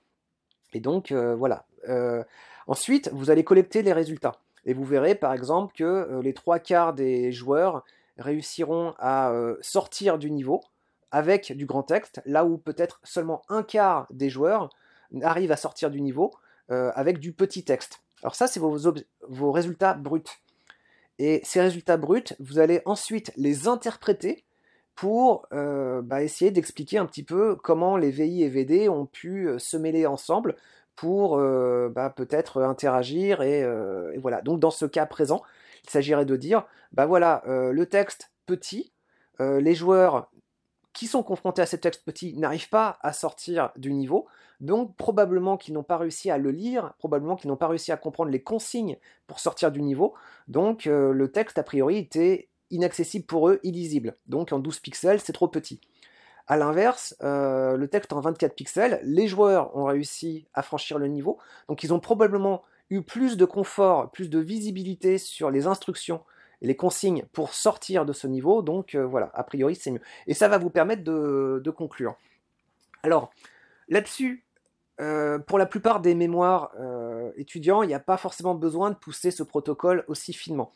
Et 0.73 0.79
donc 0.79 1.11
euh, 1.11 1.35
voilà. 1.35 1.65
Euh, 1.89 2.23
ensuite, 2.67 3.09
vous 3.13 3.29
allez 3.29 3.43
collecter 3.43 3.81
les 3.81 3.93
résultats. 3.93 4.39
Et 4.65 4.73
vous 4.73 4.85
verrez 4.85 5.15
par 5.15 5.33
exemple 5.33 5.73
que 5.75 5.83
euh, 5.83 6.21
les 6.21 6.33
trois 6.33 6.59
quarts 6.59 6.93
des 6.93 7.31
joueurs 7.31 7.83
réussiront 8.17 8.93
à 8.99 9.33
sortir 9.61 10.19
du 10.19 10.29
niveau 10.29 10.61
avec 11.09 11.51
du 11.57 11.65
grand 11.65 11.81
texte, 11.81 12.21
là 12.25 12.45
où 12.45 12.59
peut-être 12.59 12.99
seulement 13.03 13.41
un 13.49 13.63
quart 13.63 14.05
des 14.11 14.29
joueurs 14.29 14.69
arrivent 15.23 15.51
à 15.51 15.57
sortir 15.57 15.89
du 15.89 15.99
niveau 15.99 16.31
avec 16.69 17.17
du 17.17 17.33
petit 17.33 17.63
texte. 17.63 18.03
Alors 18.21 18.35
ça, 18.35 18.45
c'est 18.45 18.59
vos, 18.59 18.77
vos 19.27 19.51
résultats 19.51 19.95
bruts. 19.95 20.21
Et 21.17 21.41
ces 21.43 21.59
résultats 21.59 21.97
bruts, 21.97 22.35
vous 22.39 22.59
allez 22.59 22.83
ensuite 22.85 23.31
les 23.35 23.67
interpréter 23.67 24.43
pour 24.95 25.47
euh, 25.53 26.01
bah, 26.01 26.23
essayer 26.23 26.51
d'expliquer 26.51 26.97
un 26.97 27.05
petit 27.05 27.23
peu 27.23 27.55
comment 27.55 27.97
les 27.97 28.11
VI 28.11 28.43
et 28.43 28.49
VD 28.49 28.89
ont 28.89 29.05
pu 29.05 29.47
euh, 29.47 29.59
se 29.59 29.77
mêler 29.77 30.05
ensemble 30.05 30.55
pour 30.95 31.37
euh, 31.37 31.89
bah, 31.89 32.11
peut-être 32.11 32.61
interagir 32.61 33.41
et, 33.41 33.65
voilà. 34.17 34.41
Donc 34.41 34.59
dans 34.59 34.71
ce 34.71 34.85
cas 34.85 35.05
présent, 35.05 35.41
il 35.83 35.89
s'agirait 35.89 36.25
de 36.25 36.35
dire, 36.35 36.65
bah 36.91 37.05
voilà, 37.05 37.43
le 37.47 37.85
texte 37.87 38.31
petit, 38.45 38.93
les 39.39 39.75
joueurs 39.75 40.29
qui 40.93 41.07
sont 41.07 41.23
confrontés 41.23 41.63
à 41.63 41.65
ce 41.65 41.75
texte 41.75 42.05
petit 42.05 42.37
n'arrivent 42.37 42.69
pas 42.69 42.99
à 43.01 43.11
sortir 43.11 43.71
du 43.75 43.91
niveau, 43.91 44.27
donc 44.59 44.95
probablement 44.95 45.57
qu'ils 45.57 45.73
n'ont 45.73 45.83
pas 45.83 45.97
réussi 45.97 46.29
à 46.29 46.37
le 46.37 46.51
lire, 46.51 46.93
probablement 46.99 47.35
qu'ils 47.35 47.49
n'ont 47.49 47.57
pas 47.57 47.67
réussi 47.67 47.91
à 47.91 47.97
comprendre 47.97 48.29
les 48.29 48.43
consignes 48.43 48.97
pour 49.25 49.39
sortir 49.39 49.71
du 49.71 49.81
niveau, 49.81 50.13
donc 50.47 50.85
le 50.85 51.27
texte 51.31 51.57
a 51.57 51.63
priori 51.63 51.97
était 51.97 52.49
inaccessible 52.71 53.25
pour 53.25 53.49
eux, 53.49 53.59
illisible. 53.63 54.15
Donc 54.27 54.51
en 54.51 54.59
12 54.59 54.79
pixels, 54.79 55.19
c'est 55.19 55.33
trop 55.33 55.47
petit. 55.47 55.79
A 56.47 56.57
l'inverse, 56.57 57.15
euh, 57.23 57.77
le 57.77 57.87
texte 57.87 58.11
en 58.11 58.19
24 58.19 58.53
pixels, 58.53 58.99
les 59.03 59.27
joueurs 59.27 59.75
ont 59.77 59.85
réussi 59.85 60.45
à 60.53 60.61
franchir 60.61 60.99
le 60.99 61.07
niveau, 61.07 61.37
donc 61.69 61.83
ils 61.83 61.93
ont 61.93 62.01
probablement 62.01 62.63
eu 62.89 63.01
plus 63.01 63.37
de 63.37 63.45
confort, 63.45 64.11
plus 64.11 64.29
de 64.29 64.39
visibilité 64.39 65.17
sur 65.17 65.49
les 65.49 65.67
instructions 65.67 66.21
et 66.61 66.67
les 66.67 66.75
consignes 66.75 67.23
pour 67.31 67.53
sortir 67.53 68.05
de 68.05 68.11
ce 68.11 68.27
niveau, 68.27 68.61
donc 68.61 68.93
euh, 68.93 69.05
voilà, 69.05 69.31
a 69.33 69.43
priori 69.43 69.75
c'est 69.75 69.91
mieux. 69.91 70.01
Et 70.27 70.33
ça 70.33 70.49
va 70.49 70.57
vous 70.57 70.69
permettre 70.69 71.03
de, 71.03 71.69
conclure. 71.69 72.17
Alors, 73.03 73.31
là-dessus, 73.87 74.45
euh, 74.99 75.39
pour 75.39 75.57
la 75.57 75.65
plupart 75.65 76.01
des 76.01 76.13
mémoires 76.13 76.71
étudiants, 77.37 77.83
il 77.83 77.87
n'y 77.87 77.93
a 77.93 77.99
pas 78.01 78.17
forcément 78.17 78.53
besoin 78.53 78.89
de 78.89 78.95
pousser 78.95 79.31
ce 79.31 79.43
protocole 79.43 80.03
aussi 80.09 80.33
finement 80.33 80.73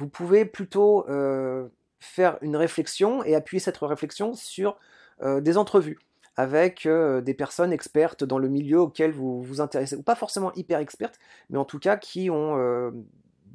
vous 0.00 0.08
pouvez 0.08 0.46
plutôt 0.46 1.06
euh, 1.10 1.68
faire 1.98 2.38
une 2.40 2.56
réflexion 2.56 3.22
et 3.22 3.34
appuyer 3.34 3.60
cette 3.60 3.76
réflexion 3.76 4.34
sur 4.34 4.78
euh, 5.20 5.42
des 5.42 5.58
entrevues 5.58 5.98
avec 6.36 6.86
euh, 6.86 7.20
des 7.20 7.34
personnes 7.34 7.70
expertes 7.70 8.24
dans 8.24 8.38
le 8.38 8.48
milieu 8.48 8.80
auquel 8.80 9.12
vous 9.12 9.42
vous 9.42 9.60
intéressez, 9.60 9.96
ou 9.96 10.02
pas 10.02 10.14
forcément 10.14 10.54
hyper 10.54 10.78
expertes, 10.78 11.18
mais 11.50 11.58
en 11.58 11.66
tout 11.66 11.78
cas 11.78 11.98
qui 11.98 12.30
ont 12.30 12.56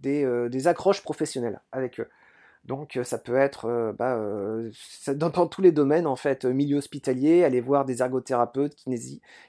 des, 0.04 0.68
accroches 0.68 1.02
professionnelles 1.02 1.62
avec 1.72 2.00
eux. 2.00 2.10
Donc 2.66 3.00
ça 3.04 3.18
peut 3.18 3.38
être 3.38 3.96
bah, 3.98 4.20
dans, 5.16 5.48
tous 5.48 5.64
les 5.64 5.72
domaines 5.72 6.06
en 6.06 6.16
fait, 6.16 6.46
milieu 6.46 6.78
hospitalier, 6.78 7.44
aller 7.44 7.62
voir 7.62 7.86
des 7.86 8.04
ergothérapeutes, 8.04 8.76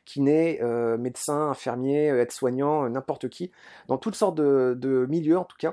kinés, 0.07 0.61
médecins, 0.99 1.51
infirmiers, 1.51 2.07
aides-soignants, 2.07 2.89
n'importe 2.89 3.29
qui, 3.29 3.51
dans 3.89 3.99
toutes 3.99 4.17
sortes 4.17 4.37
de 4.37 5.07
milieux 5.11 5.37
en 5.37 5.45
tout 5.45 5.59
cas, 5.59 5.73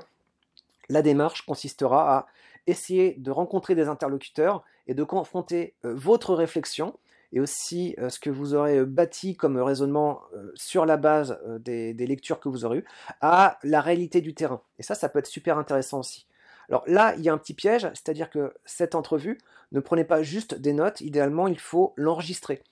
la 0.88 1.02
démarche 1.02 1.46
consistera 1.46 2.16
à 2.16 2.26
essayer 2.66 3.14
de 3.18 3.30
rencontrer 3.30 3.74
des 3.74 3.88
interlocuteurs 3.88 4.64
et 4.86 4.94
de 4.94 5.04
confronter 5.04 5.74
euh, 5.84 5.94
votre 5.94 6.34
réflexion 6.34 6.98
et 7.32 7.40
aussi 7.40 7.94
euh, 7.98 8.08
ce 8.08 8.18
que 8.18 8.30
vous 8.30 8.54
aurez 8.54 8.78
euh, 8.78 8.86
bâti 8.86 9.36
comme 9.36 9.58
raisonnement 9.58 10.22
sur 10.54 10.86
la 10.86 10.96
base 10.96 11.38
des, 11.60 11.92
lectures 11.94 12.40
que 12.40 12.48
vous 12.48 12.64
aurez 12.64 12.78
eues 12.78 12.84
à 13.20 13.58
la 13.62 13.80
réalité 13.80 14.20
du 14.20 14.34
terrain. 14.34 14.62
Et 14.78 14.82
ça, 14.82 14.94
ça 14.94 15.08
peut 15.08 15.18
être 15.18 15.26
super 15.26 15.58
intéressant 15.58 16.00
aussi. 16.00 16.26
Alors 16.68 16.84
là, 16.86 17.14
il 17.16 17.22
y 17.22 17.28
a 17.28 17.32
un 17.32 17.38
petit 17.38 17.54
piège, 17.54 17.82
c'est-à-dire 17.92 18.30
que 18.30 18.54
cette 18.64 18.94
entrevue, 18.94 19.38
ne 19.72 19.80
prenez 19.80 20.04
pas 20.04 20.22
juste 20.22 20.54
des 20.54 20.72
notes, 20.72 21.00
idéalement, 21.02 21.46
il 21.46 21.58
faut 21.58 21.92
l'enregistrer. 21.96 22.62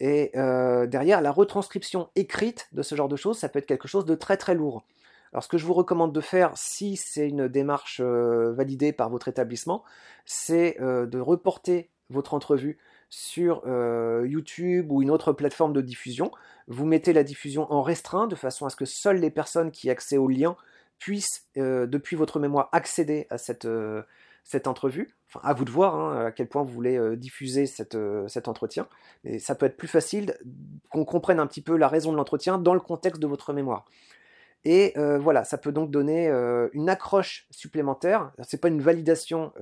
Et 0.00 0.32
derrière, 0.34 1.20
la 1.20 1.30
retranscription 1.30 2.08
écrite 2.16 2.68
de 2.72 2.82
ce 2.82 2.96
genre 2.96 3.08
de 3.08 3.14
choses, 3.14 3.38
ça 3.38 3.48
peut 3.48 3.60
être 3.60 3.66
quelque 3.66 3.86
chose 3.86 4.04
de 4.04 4.16
très 4.16 4.36
très 4.36 4.54
lourd. 4.54 4.82
Alors 5.32 5.42
ce 5.42 5.48
que 5.48 5.58
je 5.58 5.64
vous 5.64 5.72
recommande 5.72 6.12
de 6.12 6.20
faire, 6.20 6.52
si 6.56 6.96
c'est 6.96 7.28
une 7.28 7.48
démarche 7.48 8.00
euh, 8.04 8.52
validée 8.52 8.92
par 8.92 9.08
votre 9.08 9.28
établissement, 9.28 9.82
c'est 10.26 10.78
euh, 10.80 11.06
de 11.06 11.18
reporter 11.18 11.90
votre 12.10 12.34
entrevue 12.34 12.78
sur 13.08 13.62
euh, 13.66 14.26
YouTube 14.28 14.92
ou 14.92 15.00
une 15.00 15.10
autre 15.10 15.32
plateforme 15.32 15.72
de 15.72 15.80
diffusion. 15.80 16.30
Vous 16.68 16.84
mettez 16.84 17.14
la 17.14 17.24
diffusion 17.24 17.70
en 17.72 17.82
restreint 17.82 18.26
de 18.26 18.34
façon 18.34 18.66
à 18.66 18.70
ce 18.70 18.76
que 18.76 18.84
seules 18.84 19.18
les 19.18 19.30
personnes 19.30 19.70
qui 19.70 19.88
accèdent 19.88 20.18
au 20.18 20.28
lien 20.28 20.56
puissent, 20.98 21.48
depuis 21.56 22.14
votre 22.14 22.38
mémoire, 22.38 22.68
accéder 22.70 23.26
à 23.28 23.36
cette, 23.36 23.66
cette 24.44 24.68
entrevue. 24.68 25.16
Enfin, 25.28 25.40
à 25.42 25.52
vous 25.52 25.64
de 25.64 25.70
voir 25.70 25.96
hein, 25.96 26.26
à 26.26 26.30
quel 26.30 26.46
point 26.46 26.62
vous 26.62 26.72
voulez 26.72 27.16
diffuser 27.16 27.66
cette, 27.66 27.98
cet 28.28 28.46
entretien. 28.46 28.86
Mais 29.24 29.40
ça 29.40 29.56
peut 29.56 29.66
être 29.66 29.76
plus 29.76 29.88
facile 29.88 30.38
qu'on 30.90 31.04
comprenne 31.04 31.40
un 31.40 31.48
petit 31.48 31.60
peu 31.60 31.76
la 31.76 31.88
raison 31.88 32.12
de 32.12 32.16
l'entretien 32.16 32.56
dans 32.56 32.72
le 32.72 32.80
contexte 32.80 33.20
de 33.20 33.26
votre 33.26 33.52
mémoire. 33.52 33.84
Et 34.64 34.94
voilà, 34.96 35.44
ça 35.44 35.58
peut 35.58 35.72
donc 35.72 35.90
donner 35.90 36.28
une 36.72 36.88
accroche 36.88 37.46
supplémentaire. 37.50 38.32
C'est 38.42 38.60
pas 38.60 38.68
une 38.68 38.80
validation 38.80 39.52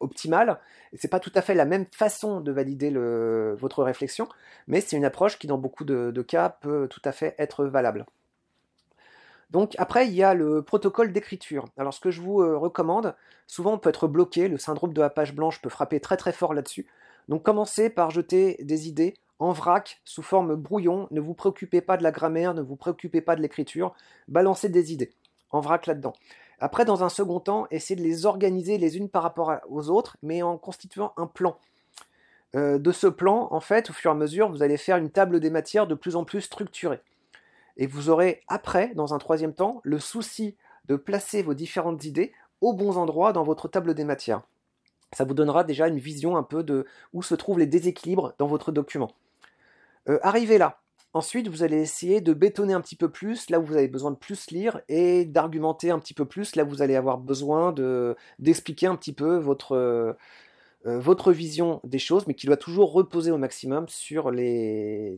optimale, 0.00 0.60
c'est 0.94 1.08
pas 1.08 1.20
tout 1.20 1.32
à 1.34 1.42
fait 1.42 1.54
la 1.54 1.64
même 1.64 1.86
façon 1.92 2.40
de 2.40 2.52
valider 2.52 2.90
votre 2.90 3.82
réflexion, 3.82 4.28
mais 4.66 4.80
c'est 4.80 4.96
une 4.96 5.04
approche 5.04 5.38
qui, 5.38 5.46
dans 5.46 5.58
beaucoup 5.58 5.84
de, 5.84 6.22
cas, 6.22 6.50
peut 6.50 6.88
tout 6.88 7.02
à 7.04 7.12
fait 7.12 7.34
être 7.38 7.64
valable. 7.64 8.06
Donc 9.50 9.74
après, 9.78 10.06
il 10.06 10.14
y 10.14 10.22
a 10.22 10.34
le 10.34 10.62
protocole 10.62 11.12
d'écriture. 11.12 11.68
Alors 11.78 11.94
ce 11.94 12.00
que 12.00 12.10
je 12.10 12.20
vous 12.20 12.42
euh, 12.42 12.58
recommande, 12.58 13.14
souvent 13.46 13.72
on 13.72 13.78
peut 13.78 13.88
être 13.88 14.06
bloqué, 14.06 14.46
le 14.48 14.58
syndrome 14.58 14.92
de 14.92 15.00
la 15.00 15.08
page 15.08 15.34
blanche 15.34 15.62
peut 15.62 15.70
frapper 15.70 16.00
très 16.00 16.18
très 16.18 16.32
fort 16.32 16.52
là-dessus. 16.52 16.86
Donc 17.28 17.44
commencez 17.44 17.88
par 17.88 18.10
jeter 18.10 18.58
des 18.60 18.88
idées 18.88 19.14
en 19.38 19.52
vrac, 19.52 20.00
sous 20.04 20.22
forme 20.22 20.56
brouillon, 20.56 21.08
ne 21.10 21.20
vous 21.20 21.34
préoccupez 21.34 21.80
pas 21.80 21.96
de 21.96 22.02
la 22.02 22.10
grammaire, 22.10 22.54
ne 22.54 22.62
vous 22.62 22.76
préoccupez 22.76 23.20
pas 23.20 23.36
de 23.36 23.42
l'écriture, 23.42 23.94
balancez 24.26 24.68
des 24.68 24.92
idées 24.92 25.12
en 25.50 25.60
vrac 25.60 25.86
là-dedans. 25.86 26.12
Après, 26.60 26.84
dans 26.84 27.04
un 27.04 27.08
second 27.08 27.40
temps, 27.40 27.66
essayez 27.70 28.00
de 28.00 28.04
les 28.04 28.26
organiser 28.26 28.78
les 28.78 28.96
unes 28.96 29.08
par 29.08 29.22
rapport 29.22 29.52
aux 29.68 29.90
autres, 29.90 30.16
mais 30.22 30.42
en 30.42 30.58
constituant 30.58 31.12
un 31.16 31.26
plan. 31.26 31.56
Euh, 32.56 32.78
de 32.78 32.92
ce 32.92 33.06
plan, 33.06 33.48
en 33.50 33.60
fait, 33.60 33.90
au 33.90 33.92
fur 33.92 34.10
et 34.10 34.14
à 34.14 34.16
mesure, 34.16 34.50
vous 34.50 34.62
allez 34.62 34.76
faire 34.76 34.96
une 34.96 35.10
table 35.10 35.38
des 35.38 35.50
matières 35.50 35.86
de 35.86 35.94
plus 35.94 36.16
en 36.16 36.24
plus 36.24 36.40
structurée. 36.40 37.00
Et 37.76 37.86
vous 37.86 38.10
aurez 38.10 38.42
après, 38.48 38.92
dans 38.94 39.14
un 39.14 39.18
troisième 39.18 39.54
temps, 39.54 39.80
le 39.84 40.00
souci 40.00 40.56
de 40.86 40.96
placer 40.96 41.42
vos 41.42 41.54
différentes 41.54 42.04
idées 42.04 42.32
aux 42.60 42.72
bons 42.72 42.96
endroits 42.96 43.32
dans 43.32 43.44
votre 43.44 43.68
table 43.68 43.94
des 43.94 44.04
matières. 44.04 44.42
Ça 45.12 45.24
vous 45.24 45.34
donnera 45.34 45.62
déjà 45.62 45.86
une 45.86 45.98
vision 45.98 46.36
un 46.36 46.42
peu 46.42 46.64
de 46.64 46.86
où 47.12 47.22
se 47.22 47.34
trouvent 47.34 47.58
les 47.58 47.66
déséquilibres 47.66 48.34
dans 48.38 48.46
votre 48.46 48.72
document. 48.72 49.12
Euh, 50.08 50.18
arrivé 50.22 50.58
là, 50.58 50.80
Ensuite, 51.14 51.48
vous 51.48 51.62
allez 51.62 51.80
essayer 51.80 52.20
de 52.20 52.34
bétonner 52.34 52.74
un 52.74 52.82
petit 52.82 52.94
peu 52.94 53.08
plus 53.08 53.48
là 53.48 53.58
où 53.58 53.64
vous 53.64 53.76
avez 53.76 53.88
besoin 53.88 54.10
de 54.10 54.16
plus 54.16 54.50
lire 54.50 54.82
et 54.88 55.24
d'argumenter 55.24 55.90
un 55.90 55.98
petit 55.98 56.12
peu 56.12 56.26
plus 56.26 56.54
là 56.54 56.64
où 56.64 56.68
vous 56.68 56.82
allez 56.82 56.96
avoir 56.96 57.16
besoin 57.16 57.74
d'expliquer 58.38 58.86
un 58.86 58.94
petit 58.94 59.14
peu 59.14 59.38
votre, 59.38 59.74
euh, 60.86 60.98
votre 60.98 61.32
vision 61.32 61.80
des 61.82 61.98
choses, 61.98 62.26
mais 62.26 62.34
qui 62.34 62.46
doit 62.46 62.56
toujours 62.56 62.92
reposer 62.92 63.30
au 63.30 63.38
maximum 63.38 63.88
sur 63.88 64.30
les, 64.30 65.16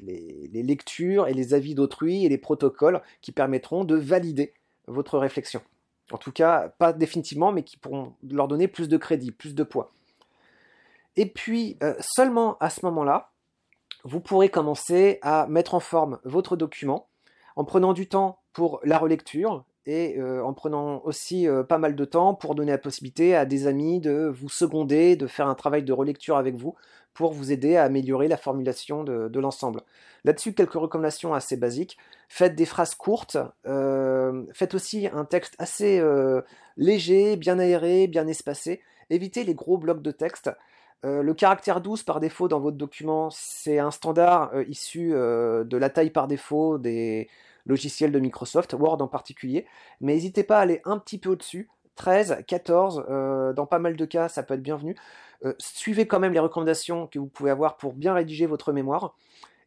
lectures 0.53 1.29
et 1.29 1.35
les 1.35 1.55
avis 1.55 1.75
d'autrui 1.75 2.25
et 2.25 2.29
les 2.29 2.39
protocoles 2.39 3.03
qui 3.21 3.33
permettront 3.33 3.85
de 3.85 3.97
valider 3.97 4.55
votre 4.87 5.19
réflexion. 5.19 5.61
En 6.13 6.19
tout 6.19 6.33
cas, 6.33 6.71
pas 6.79 6.93
définitivement, 6.93 7.53
mais 7.53 7.63
qui 7.63 7.77
pourront 7.77 8.15
leur 8.29 8.49
donner 8.49 8.69
plus 8.69 8.89
de 8.89 8.97
crédit, 8.97 9.33
plus 9.33 9.55
de 9.55 9.63
poids. 9.63 9.93
Et 11.17 11.27
puis, 11.27 11.77
euh, 11.83 11.95
seulement 12.01 12.57
à 12.59 12.71
ce 12.71 12.85
moment-là, 12.87 13.30
vous 14.05 14.21
pourrez 14.21 14.49
commencer 14.49 15.19
à 15.23 15.47
mettre 15.49 15.75
en 15.75 15.81
forme 15.81 16.19
votre 16.25 16.57
document 16.57 17.09
en 17.57 17.65
prenant 17.65 17.93
du 17.93 18.09
temps 18.09 18.41
pour 18.53 18.81
la 18.85 18.99
relecture 18.99 19.65
et 19.87 20.19
euh, 20.19 20.45
en 20.45 20.53
prenant 20.53 21.03
aussi 21.05 21.49
euh, 21.49 21.63
pas 21.63 21.79
mal 21.79 21.97
de 21.97 22.05
temps 22.05 22.35
pour 22.35 22.55
donner 22.55 22.73
la 22.73 22.79
possibilité 22.79 23.35
à 23.35 23.45
des 23.45 23.67
amis 23.67 24.01
de 24.01 24.33
vous 24.33 24.49
seconder, 24.49 25.17
de 25.17 25.27
faire 25.27 25.49
un 25.49 25.55
travail 25.55 25.83
de 25.83 25.93
relecture 25.93 26.37
avec 26.37 26.55
vous 26.55 26.75
pour 27.15 27.33
vous 27.33 27.51
aider 27.51 27.77
à 27.77 27.85
améliorer 27.85 28.29
la 28.29 28.37
formulation 28.37 29.03
de, 29.03 29.41
l'ensemble. 29.41 29.83
Là-dessus, 30.25 30.55
quelques 30.55 30.75
recommandations 30.75 31.35
assez 31.35 31.57
basiques. 31.57 31.99
Faites 32.29 32.55
des 32.55 32.67
phrases 32.67 32.95
courtes, 32.95 33.37
euh, 33.67 34.45
faites 34.53 34.75
aussi 34.75 35.09
un 35.09 35.25
texte 35.25 35.55
assez 35.59 36.01
léger, 36.77 37.37
bien 37.37 37.59
aéré, 37.59 38.07
bien 38.07 38.29
espacé. 38.29 38.81
Évitez 39.11 39.43
les 39.43 39.55
gros 39.55 39.77
blocs 39.77 40.03
de 40.03 40.13
texte. 40.13 40.51
Euh, 41.05 41.23
le 41.23 41.33
caractère 41.33 41.81
12 41.81 42.03
par 42.03 42.21
défaut 42.21 42.49
dans 42.49 42.61
votre 42.61 42.77
document, 42.77 43.31
c'est 43.31 43.79
un 43.79 43.91
standard 43.91 44.51
euh, 44.55 44.65
issu 44.69 45.15
euh, 45.15 45.65
de 45.65 45.77
la 45.79 45.89
taille 45.89 46.11
par 46.11 46.29
défaut 46.29 46.77
des 46.77 47.29
logiciels 47.65 48.13
de 48.13 48.19
Microsoft, 48.19 48.75
Word 48.75 49.01
en 49.01 49.09
particulier. 49.09 49.67
Mais 50.01 50.15
n'hésitez 50.15 50.45
pas 50.45 50.59
à 50.59 50.61
aller 50.63 50.83
un 50.85 50.99
petit 50.99 51.19
peu 51.19 51.31
au-dessus. 51.31 51.69
13, 51.97 52.45
14, 52.47 53.05
dans 53.55 53.67
pas 53.67 53.79
mal 53.79 53.95
de 53.95 54.05
cas, 54.07 54.31
ça 54.31 54.43
peut 54.43 54.55
être 54.55 54.63
bienvenu. 54.63 54.97
suivez 55.59 56.07
quand 56.07 56.19
même 56.19 56.33
les 56.33 56.39
recommandations 56.39 57.07
que 57.07 57.19
vous 57.19 57.27
pouvez 57.27 57.51
avoir 57.51 57.77
pour 57.77 57.93
bien 57.93 58.15
rédiger 58.15 58.47
votre 58.47 58.73
mémoire. 58.73 59.15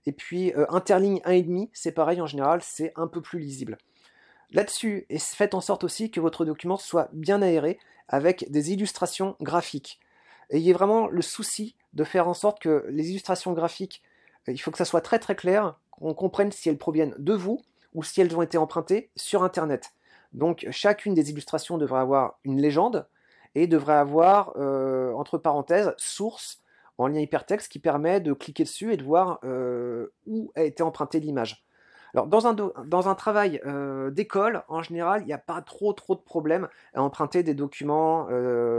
Et 0.07 0.13
puis, 0.13 0.51
interligne 0.69 1.19
1,5, 1.25 1.69
c'est 1.73 1.91
pareil 1.91 2.21
en 2.21 2.25
général, 2.25 2.61
c'est 2.63 2.91
un 2.95 3.05
peu 3.05 3.21
plus 3.21 3.37
lisible. 3.37 3.77
Là-dessus, 4.51 5.05
et 5.09 5.19
faites 5.19 5.53
en 5.53 5.61
sorte 5.61 5.83
aussi 5.83 6.09
que 6.09 6.19
votre 6.19 6.43
document 6.43 6.77
soit 6.77 7.09
bien 7.13 7.43
aéré 7.43 7.77
avec 8.07 8.49
des 8.49 8.73
illustrations 8.73 9.35
graphiques 9.39 9.99
ayez 10.49 10.73
vraiment 10.73 11.07
le 11.07 11.21
souci 11.21 11.75
de 11.93 12.03
faire 12.03 12.27
en 12.27 12.33
sorte 12.33 12.59
que 12.59 12.85
les 12.89 13.09
illustrations 13.11 13.53
graphiques, 13.53 14.01
euh, 14.47 14.51
il 14.51 14.57
faut 14.57 14.71
que 14.71 14.77
ça 14.77 14.85
soit 14.85 15.01
très 15.01 15.19
très 15.19 15.35
clair, 15.35 15.77
qu'on 15.91 16.13
comprenne 16.13 16.51
si 16.51 16.69
elles 16.69 16.77
proviennent 16.77 17.15
de 17.17 17.33
vous 17.33 17.61
ou 17.93 18.03
si 18.03 18.21
elles 18.21 18.35
ont 18.35 18.41
été 18.41 18.57
empruntées 18.57 19.11
sur 19.15 19.43
Internet. 19.43 19.91
Donc 20.33 20.67
chacune 20.71 21.13
des 21.13 21.29
illustrations 21.29 21.77
devrait 21.77 21.99
avoir 21.99 22.39
une 22.43 22.59
légende 22.59 23.07
et 23.55 23.67
devrait 23.67 23.93
avoir, 23.93 24.53
euh, 24.55 25.13
entre 25.13 25.37
parenthèses, 25.37 25.93
source 25.97 26.59
en 26.97 27.07
lien 27.07 27.19
hypertexte 27.19 27.71
qui 27.71 27.79
permet 27.79 28.19
de 28.19 28.33
cliquer 28.33 28.63
dessus 28.63 28.93
et 28.93 28.97
de 28.97 29.03
voir 29.03 29.39
euh, 29.43 30.07
où 30.25 30.51
a 30.55 30.63
été 30.63 30.81
empruntée 30.81 31.19
l'image. 31.19 31.63
Alors 32.15 32.27
dans 32.27 32.45
un, 32.47 32.53
dans 32.53 33.09
un 33.09 33.15
travail 33.15 33.59
d'école, 34.11 34.63
en 34.67 34.83
général, 34.83 35.21
il 35.23 35.25
n'y 35.25 35.33
a 35.33 35.39
pas 35.39 35.63
trop 35.63 35.93
trop 35.93 36.13
de 36.13 36.21
problèmes 36.21 36.67
à 36.93 37.01
emprunter 37.01 37.41
des 37.41 37.55
documents, 37.55 38.27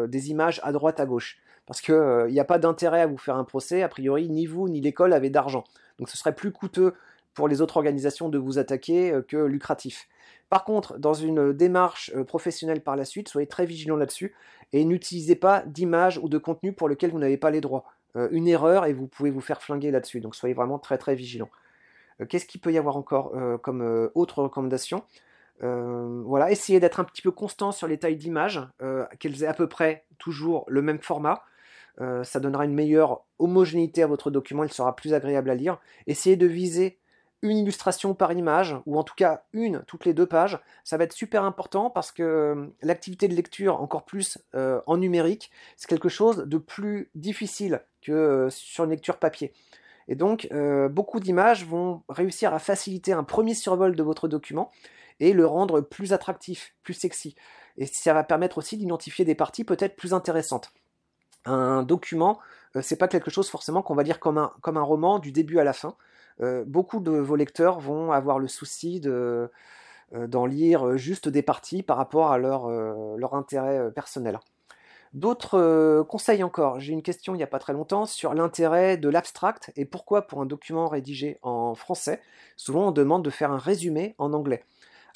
des 0.07 0.31
images 0.31 0.61
à 0.63 0.71
droite 0.71 1.01
à 1.01 1.07
gauche 1.07 1.41
parce 1.67 1.81
qu'il 1.81 1.95
euh, 1.95 2.31
n'y 2.31 2.41
a 2.41 2.45
pas 2.45 2.59
d'intérêt 2.59 3.01
à 3.01 3.07
vous 3.07 3.17
faire 3.17 3.37
un 3.37 3.45
procès, 3.45 3.83
a 3.83 3.89
priori, 3.89 4.29
ni 4.29 4.47
vous 4.47 4.69
ni 4.69 4.81
l'école 4.81 5.13
avez 5.13 5.31
d'argent. 5.31 5.65
Donc 5.99 6.09
ce 6.09 6.17
serait 6.17 6.35
plus 6.35 6.53
coûteux 6.53 6.95
pour 7.33 7.49
les 7.49 7.61
autres 7.61 7.77
organisations 7.77 8.29
de 8.29 8.39
vous 8.39 8.59
attaquer 8.59 9.13
euh, 9.13 9.23
que 9.23 9.37
lucratif. 9.37 10.09
Par 10.51 10.65
contre, 10.65 10.99
dans 10.99 11.15
une 11.15 11.53
démarche 11.53 12.13
euh, 12.15 12.25
professionnelle 12.25 12.83
par 12.83 12.97
la 12.97 13.05
suite, 13.05 13.29
soyez 13.29 13.47
très 13.47 13.67
vigilant 13.67 13.97
là-dessus 13.97 14.35
et 14.73 14.85
n'utilisez 14.85 15.37
pas 15.37 15.63
d'images 15.67 16.19
ou 16.19 16.29
de 16.29 16.39
contenu 16.39 16.73
pour 16.73 16.89
lequel 16.89 17.11
vous 17.11 17.19
n'avez 17.19 17.39
pas 17.39 17.51
les 17.51 17.61
droits. 17.61 17.85
une 18.31 18.47
erreur 18.47 18.87
et 18.87 18.93
vous 18.93 19.07
pouvez 19.07 19.31
vous 19.31 19.41
faire 19.41 19.63
flinguer 19.63 19.91
là-dessus. 19.91 20.21
Donc 20.21 20.35
soyez 20.35 20.55
vraiment 20.55 20.79
très 20.79 20.99
très 20.99 21.15
vigilant. 21.15 21.49
Qu'est-ce 22.29 22.47
qu'il 22.47 22.61
peut 22.61 22.73
y 22.73 22.79
avoir 22.79 22.97
encore 22.97 23.33
comme 23.63 24.11
autre 24.15 24.43
recommandation? 24.43 25.03
Voilà, 25.61 26.51
essayez 26.51 26.81
d'être 26.81 26.99
un 26.99 27.05
petit 27.05 27.23
peu 27.23 27.31
constant 27.31 27.73
sur 27.73 27.87
les 27.87 27.99
tailles 27.99 28.17
d'images, 28.17 28.67
qu'elles 29.21 29.45
aient 29.45 29.49
à 29.49 29.55
peu 29.55 29.69
près 29.69 30.07
toujours 30.19 30.65
le 30.69 30.83
même 30.83 31.01
format. 31.01 31.45
Euh, 32.01 32.25
ça 32.25 32.41
donnera 32.41 32.65
une 32.65 32.75
meilleure 32.75 33.25
homogénéité 33.39 34.03
à 34.03 34.07
votre 34.07 34.31
document, 34.31 34.65
il 34.65 34.73
sera 34.73 34.97
plus 34.97 35.15
agréable 35.15 35.51
à 35.51 35.55
lire. 35.55 35.79
Essayez 36.07 36.37
de 36.37 36.47
viser 36.47 36.99
une 37.43 37.59
illustration 37.59 38.15
par 38.15 38.33
image, 38.33 38.75
ou 38.87 38.99
en 38.99 39.03
tout 39.03 39.15
cas 39.15 39.45
une 39.53 39.85
toutes 39.87 40.07
les 40.07 40.15
deux 40.15 40.27
pages. 40.27 40.59
Ça 40.83 40.97
va 40.97 41.05
être 41.05 41.13
super 41.13 41.45
important 41.45 41.91
parce 41.91 42.11
que 42.11 42.23
euh, 42.23 42.67
l'activité 42.83 43.29
de 43.29 43.35
lecture, 43.35 43.81
encore 43.81 44.05
plus 44.05 44.39
euh, 44.55 44.81
en 44.87 44.97
numérique, 44.97 45.51
c'est 45.77 45.89
quelque 45.89 46.09
chose 46.09 46.39
de 46.39 46.59
plus 46.59 47.11
difficile 47.15 47.83
que 48.03 48.49
sur 48.51 48.85
une 48.85 48.91
lecture 48.91 49.19
papier. 49.19 49.53
Et 50.07 50.17
donc, 50.17 50.51
beaucoup 50.91 51.19
d'images 51.19 51.65
vont 51.65 52.03
réussir 52.11 52.53
à 52.53 52.59
faciliter 52.59 53.15
un 53.15 53.25
premier 53.25 53.55
survol 53.55 53.97
de 53.97 54.03
votre 54.03 54.29
document 54.29 54.71
et 55.19 55.33
le 55.33 55.47
rendre 55.47 55.81
plus 55.81 56.13
attractif, 56.13 56.75
plus 56.83 56.93
sexy. 56.93 57.35
Et 57.79 57.87
ça 57.87 58.13
va 58.13 58.23
permettre 58.23 58.59
aussi 58.59 58.77
d'identifier 58.77 59.25
des 59.25 59.35
parties 59.35 59.65
peut-être 59.65 59.97
plus 59.97 60.13
intéressantes 60.13 60.75
un 61.45 61.83
document, 61.83 62.39
euh, 62.77 62.83
c'est 62.83 62.97
pas 62.97 63.09
quelque 63.09 63.31
chose 63.31 63.49
forcément 63.49 63.83
qu'on 63.83 63.95
va 63.95 64.03
lire 64.03 64.21
comme 64.21 64.39
un, 64.39 64.53
comme 64.61 64.77
un 64.77 64.83
roman 64.83 65.19
du 65.19 65.33
début 65.33 65.59
à 65.59 65.65
la 65.65 65.73
fin. 65.73 65.97
Euh, 66.41 66.65
beaucoup 66.67 67.01
de 67.01 67.13
vos 67.13 67.37
lecteurs 67.37 67.79
vont 67.81 68.13
avoir 68.13 68.39
le 68.39 68.49
souci 68.49 69.01
de, 69.01 69.51
euh, 70.15 70.27
d'en 70.27 70.47
lire 70.47 70.97
juste 70.97 71.29
des 71.29 71.43
parties 71.43 71.83
par 71.83 71.97
rapport 71.97 72.33
à 72.33 72.39
leur, 72.39 72.69
leur 72.69 73.35
intérêt 73.35 73.91
personnel. 73.93 74.39
D'autres 75.13 76.05
conseils 76.09 76.43
encore. 76.43 76.81
J'ai 76.81 76.93
une 76.93 77.03
question 77.03 77.35
il 77.35 77.37
n'y 77.37 77.45
a 77.45 77.49
pas 77.49 77.61
très 77.61 77.73
longtemps 77.73 78.05
sur 78.05 78.35
l'intérêt 78.35 78.97
de 78.97 79.09
l'abstract 79.09 79.73
et 79.77 79.85
pourquoi 79.85 80.23
pour 80.23 80.41
un 80.41 80.47
document 80.47 80.89
rédigé 80.89 81.39
en 81.43 81.77
français, 81.77 82.21
souvent 82.57 82.89
on 82.89 82.91
demande 82.91 83.25
de 83.25 83.31
faire 83.31 83.53
un 83.53 83.59
résumé 83.59 84.17
en 84.19 84.33
anglais. 84.33 84.65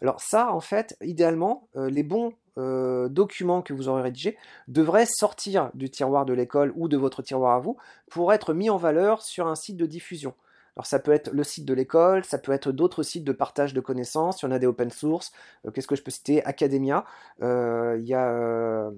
Alors 0.03 0.21
ça, 0.21 0.53
en 0.53 0.61
fait, 0.61 0.97
idéalement, 1.03 1.69
les 1.75 2.03
bons 2.03 2.33
euh, 2.59 3.09
documents 3.09 3.63
que 3.63 3.73
vous 3.73 3.89
aurez 3.89 4.03
rédigés 4.03 4.37
devraient 4.67 5.07
sortir 5.07 5.71
du 5.75 5.91
tiroir 5.91 6.27
de 6.27 6.33
l'école 6.33 6.73
ou 6.75 6.89
de 6.89 6.97
votre 6.97 7.23
tiroir 7.23 7.55
à 7.55 7.61
vous 7.61 7.77
pour 8.11 8.33
être 8.33 8.53
mis 8.53 8.69
en 8.69 8.77
valeur 8.77 9.23
sur 9.23 9.47
un 9.47 9.55
site 9.55 9.77
de 9.77 9.87
diffusion. 9.87 10.35
Alors 10.75 10.87
ça 10.87 10.99
peut 10.99 11.13
être 11.13 11.31
le 11.33 11.45
site 11.45 11.65
de 11.65 11.75
l'école, 11.75 12.25
ça 12.25 12.37
peut 12.37 12.51
être 12.51 12.73
d'autres 12.73 13.05
sites 13.05 13.23
de 13.23 13.31
partage 13.31 13.75
de 13.75 13.81
connaissances, 13.81 14.43
il 14.43 14.47
y 14.47 14.49
en 14.49 14.51
a 14.51 14.59
des 14.59 14.67
open 14.67 14.91
source, 14.91 15.31
euh, 15.67 15.71
qu'est-ce 15.71 15.87
que 15.87 15.95
je 15.95 16.03
peux 16.03 16.11
citer 16.11 16.45
Academia, 16.45 17.05
euh, 17.43 17.97
il 18.01 18.09
y 18.09 18.15
a 18.15 18.91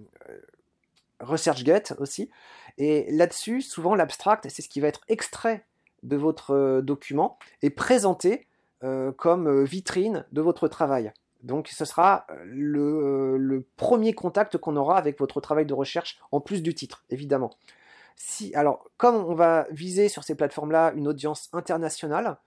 ResearchGate 1.21 1.95
aussi. 1.99 2.31
Et 2.79 3.11
là-dessus, 3.13 3.61
souvent 3.61 3.95
l'abstract, 3.95 4.47
c'est 4.49 4.63
ce 4.63 4.71
qui 4.71 4.81
va 4.81 4.89
être 4.89 5.03
extrait 5.09 5.67
de 6.03 6.17
votre 6.17 6.81
document 6.81 7.39
et 7.61 7.69
présenté 7.69 8.47
comme 9.17 9.65
vitrine 9.65 10.25
de 10.33 10.41
votre 10.41 10.69
travail. 10.69 11.13
Donc 11.43 11.69
ce 11.69 11.85
sera 11.85 12.27
euh, 12.31 12.45
euh, 12.77 13.37
le, 13.39 13.67
premier 13.77 14.13
contact 14.13 14.59
qu'on 14.59 14.77
aura 14.77 14.99
avec 14.99 15.19
votre 15.19 15.41
travail 15.41 15.67
de 15.67 15.75
recherche, 15.75 16.19
en 16.33 16.41
plus 16.41 16.63
du 16.63 16.75
titre, 16.75 17.05
évidemment. 17.11 17.51
Si, 18.17 18.55
alors, 18.55 18.85
comme 18.99 19.17
on 19.17 19.35
va 19.35 19.67
viser 19.71 20.09
sur 20.09 20.25
ces 20.25 20.35
plateformes-là 20.35 20.93
une 20.95 21.09
audience 21.09 21.49
internationale, 21.53 22.39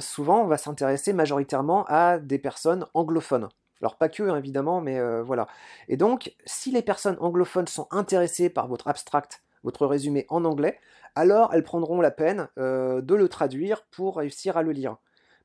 souvent 0.00 0.42
on 0.42 0.46
va 0.46 0.58
s'intéresser 0.58 1.14
majoritairement 1.14 1.86
à 1.88 2.18
des 2.18 2.38
personnes 2.38 2.86
anglophones. 2.92 3.48
Alors 3.80 3.96
pas 3.96 4.10
que, 4.10 4.22
hein, 4.22 4.36
évidemment, 4.36 4.80
mais 4.80 5.00
voilà. 5.22 5.48
Et 5.88 5.96
donc, 5.96 6.36
si 6.44 6.70
les 6.70 6.82
personnes 6.82 7.16
anglophones 7.20 7.66
sont 7.66 7.88
intéressées 7.90 8.50
par 8.50 8.68
votre 8.68 8.86
abstract, 8.86 9.42
votre 9.64 9.86
résumé 9.86 10.26
en 10.28 10.44
anglais, 10.44 10.78
alors 11.16 11.52
elles 11.52 11.64
prendront 11.64 12.00
la 12.00 12.12
peine 12.12 12.48
de 12.56 13.14
le 13.14 13.28
traduire 13.28 13.82
pour 13.90 14.18
réussir 14.18 14.56
à 14.56 14.62
le 14.62 14.70
lire. 14.70 14.98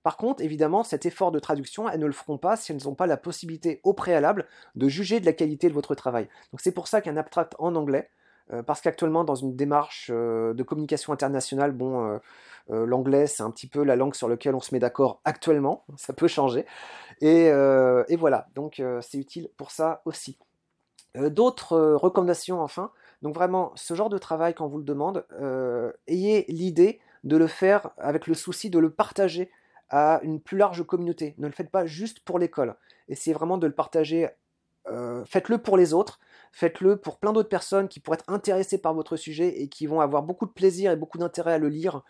Par 0.04 0.18
contre, 0.18 0.42
évidemment, 0.42 0.84
cet 0.84 1.06
effort 1.06 1.32
de 1.32 1.40
traduction, 1.40 1.90
elles 1.90 2.00
ne 2.00 2.06
le 2.06 2.14
feront 2.14 2.38
pas 2.38 2.56
si 2.56 2.72
elles 2.72 2.84
n'ont 2.86 2.96
pas 2.96 3.08
la 3.08 3.18
possibilité 3.18 3.82
au 3.84 3.94
préalable 3.94 4.46
de 4.76 4.88
juger 4.88 5.20
de 5.20 5.26
la 5.26 5.34
qualité 5.34 5.70
de 5.70 5.74
votre 5.74 5.96
travail. 5.96 6.28
Donc 6.52 6.62
c'est 6.62 6.72
pour 6.72 6.88
ça 6.88 7.02
qu'un 7.02 7.18
abstract 7.18 7.56
en 7.60 7.76
anglais, 7.76 8.10
euh, 8.54 8.64
parce 8.64 8.82
qu'actuellement, 8.82 9.24
dans 9.24 9.36
une 9.36 9.56
démarche 9.56 10.10
euh, 10.14 10.54
de 10.54 10.64
communication 10.64 11.12
internationale, 11.12 11.72
bon, 11.72 12.20
euh, 12.70 12.86
l'anglais, 12.86 13.28
c'est 13.28 13.44
un 13.44 13.52
petit 13.52 13.68
peu 13.68 13.84
la 13.84 13.96
langue 13.96 14.16
sur 14.16 14.30
laquelle 14.30 14.56
on 14.56 14.60
se 14.60 14.74
met 14.74 14.80
d'accord 14.80 15.22
actuellement, 15.26 15.86
ça 15.98 16.14
peut 16.14 16.28
changer. 16.28 16.66
Et, 17.22 17.52
voilà, 18.18 18.48
donc 18.56 18.82
c'est 19.02 19.18
utile 19.18 19.50
pour 19.58 19.72
ça 19.72 20.02
aussi. 20.06 20.38
D'autres 21.16 21.78
recommandations, 21.96 22.62
enfin, 22.62 22.92
donc 23.22 23.34
vraiment, 23.34 23.72
ce 23.76 23.94
genre 23.94 24.10
de 24.10 24.18
travail, 24.18 24.54
quand 24.54 24.68
vous 24.68 24.78
le 24.78 24.84
demande, 24.84 25.26
ayez 26.08 26.46
l'idée 26.50 27.00
de 27.24 27.38
le 27.38 27.48
faire 27.48 27.92
avec 27.98 28.28
le 28.28 28.34
souci 28.34 28.70
de 28.70 28.80
le 28.80 28.92
partager 28.92 29.50
à 29.90 30.20
une 30.24 30.42
plus 30.42 30.58
large 30.58 30.86
communauté. 30.86 31.36
Ne 31.38 31.48
le 31.48 31.54
faites 31.54 31.70
pas 31.70 31.86
juste 31.86 32.20
pour 32.22 32.40
l'école. 32.40 32.76
Essayez 33.08 33.34
vraiment 33.34 33.58
de 33.58 33.68
le 33.68 33.74
partager. 33.74 34.30
Euh, 34.88 35.24
faites-le 35.26 35.58
pour 35.58 35.78
les 35.78 35.94
autres. 35.94 36.20
Faites-le 36.52 36.98
pour 36.98 37.18
plein 37.18 37.34
d'autres 37.34 37.50
personnes 37.50 37.88
qui 37.88 38.00
pourraient 38.00 38.18
être 38.18 38.30
intéressées 38.30 38.78
par 38.78 38.94
votre 38.94 39.16
sujet 39.16 39.62
et 39.62 39.68
qui 39.68 39.86
vont 39.86 40.02
avoir 40.02 40.24
beaucoup 40.24 40.46
de 40.46 40.52
plaisir 40.52 40.92
et 40.92 40.96
beaucoup 40.96 41.18
d'intérêt 41.18 41.54
à 41.54 41.58
le 41.58 41.70
lire. 41.70 42.04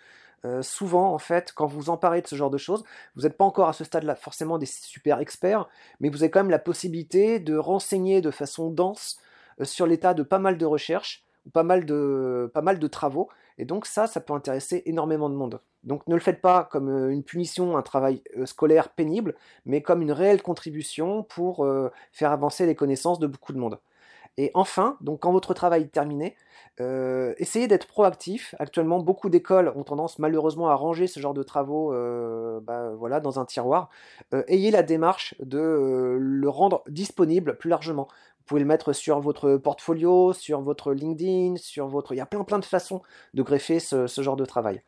Euh, 0.46 0.62
souvent, 0.62 1.14
en 1.14 1.18
fait, 1.18 1.52
quand 1.54 1.66
vous 1.66 1.90
emparez 1.90 2.22
de 2.22 2.28
ce 2.28 2.36
genre 2.36 2.52
de 2.52 2.58
choses, 2.58 2.84
vous 3.16 3.24
n'êtes 3.24 3.38
pas 3.38 3.46
encore 3.46 3.68
à 3.68 3.74
ce 3.74 3.84
stade-là 3.84 4.16
forcément 4.16 4.58
des 4.58 4.68
super 4.68 5.20
experts, 5.20 5.68
mais 6.00 6.10
vous 6.10 6.22
avez 6.22 6.30
quand 6.30 6.40
même 6.40 6.52
la 6.52 6.60
possibilité 6.60 7.40
de 7.40 7.58
renseigner 7.58 8.22
de 8.22 8.30
façon 8.30 8.70
dense 8.70 9.20
euh, 9.60 9.66
sur 9.66 9.88
l'état 9.88 10.14
de 10.14 10.24
pas 10.24 10.40
mal 10.40 10.58
de 10.58 10.66
recherches, 10.66 11.26
ou 11.46 11.50
pas 11.50 11.64
mal 11.64 11.86
de 11.86 12.88
travaux, 12.88 13.30
et 13.58 13.66
donc 13.66 13.86
ça, 13.86 14.08
ça 14.08 14.22
peut 14.22 14.34
intéresser 14.34 14.84
énormément 14.86 15.30
de 15.30 15.36
monde. 15.36 15.60
Donc 15.84 16.06
ne 16.08 16.16
le 16.16 16.22
faites 16.22 16.42
pas 16.42 16.66
comme 16.66 16.90
euh, 16.90 17.10
une 17.12 17.24
punition, 17.24 17.78
un 17.78 17.82
travail 17.82 18.22
euh, 18.38 18.46
scolaire 18.46 18.90
pénible, 18.90 19.36
mais 19.66 19.82
comme 19.82 20.02
une 20.02 20.12
réelle 20.12 20.42
contribution 20.42 21.24
pour 21.24 21.66
euh, 21.66 21.92
faire 22.12 22.32
avancer 22.32 22.66
les 22.66 22.76
connaissances 22.76 23.20
de 23.20 23.28
beaucoup 23.28 23.54
de 23.54 23.58
monde. 23.58 23.80
Et 24.38 24.52
enfin, 24.54 24.98
donc 25.02 25.22
quand 25.22 25.32
votre 25.32 25.56
travail 25.56 25.84
est 25.84 25.92
terminé, 25.92 26.36
essayez 26.80 27.68
d'être 27.68 27.88
proactif. 27.88 28.54
Actuellement, 28.60 29.00
beaucoup 29.00 29.32
d'écoles 29.32 29.74
ont 29.76 29.84
tendance 29.84 30.20
malheureusement 30.20 30.70
à 30.70 30.76
ranger 30.76 31.08
ce 31.08 31.20
genre 31.20 31.34
de 31.34 31.42
travaux 31.42 31.92
bah, 32.62 32.92
voilà, 33.00 33.20
dans 33.20 33.40
un 33.40 33.46
tiroir. 33.46 33.90
ayez 34.48 34.70
la 34.70 34.84
démarche 34.84 35.34
de 35.40 36.18
le 36.20 36.50
rendre 36.50 36.84
disponible 36.88 37.58
plus 37.58 37.72
largement 37.72 38.08
pouvez 38.48 38.62
le 38.62 38.68
mettre 38.68 38.94
sur 38.94 39.20
votre 39.20 39.58
portfolio, 39.58 40.34
sur 40.34 40.62
votre 40.62 40.94
LinkedIn, 40.94 41.58
sur 41.58 41.88
votre... 41.88 42.14
Il 42.14 42.18
y 42.18 42.22
a 42.22 42.26
plein 42.26 42.44
plein 42.44 42.60
de 42.60 42.66
façons 42.66 43.02
de 43.34 43.44
greffer 43.44 43.80
ce, 43.80 44.08
genre 44.08 44.36
de 44.36 44.46
travail. 44.46 44.82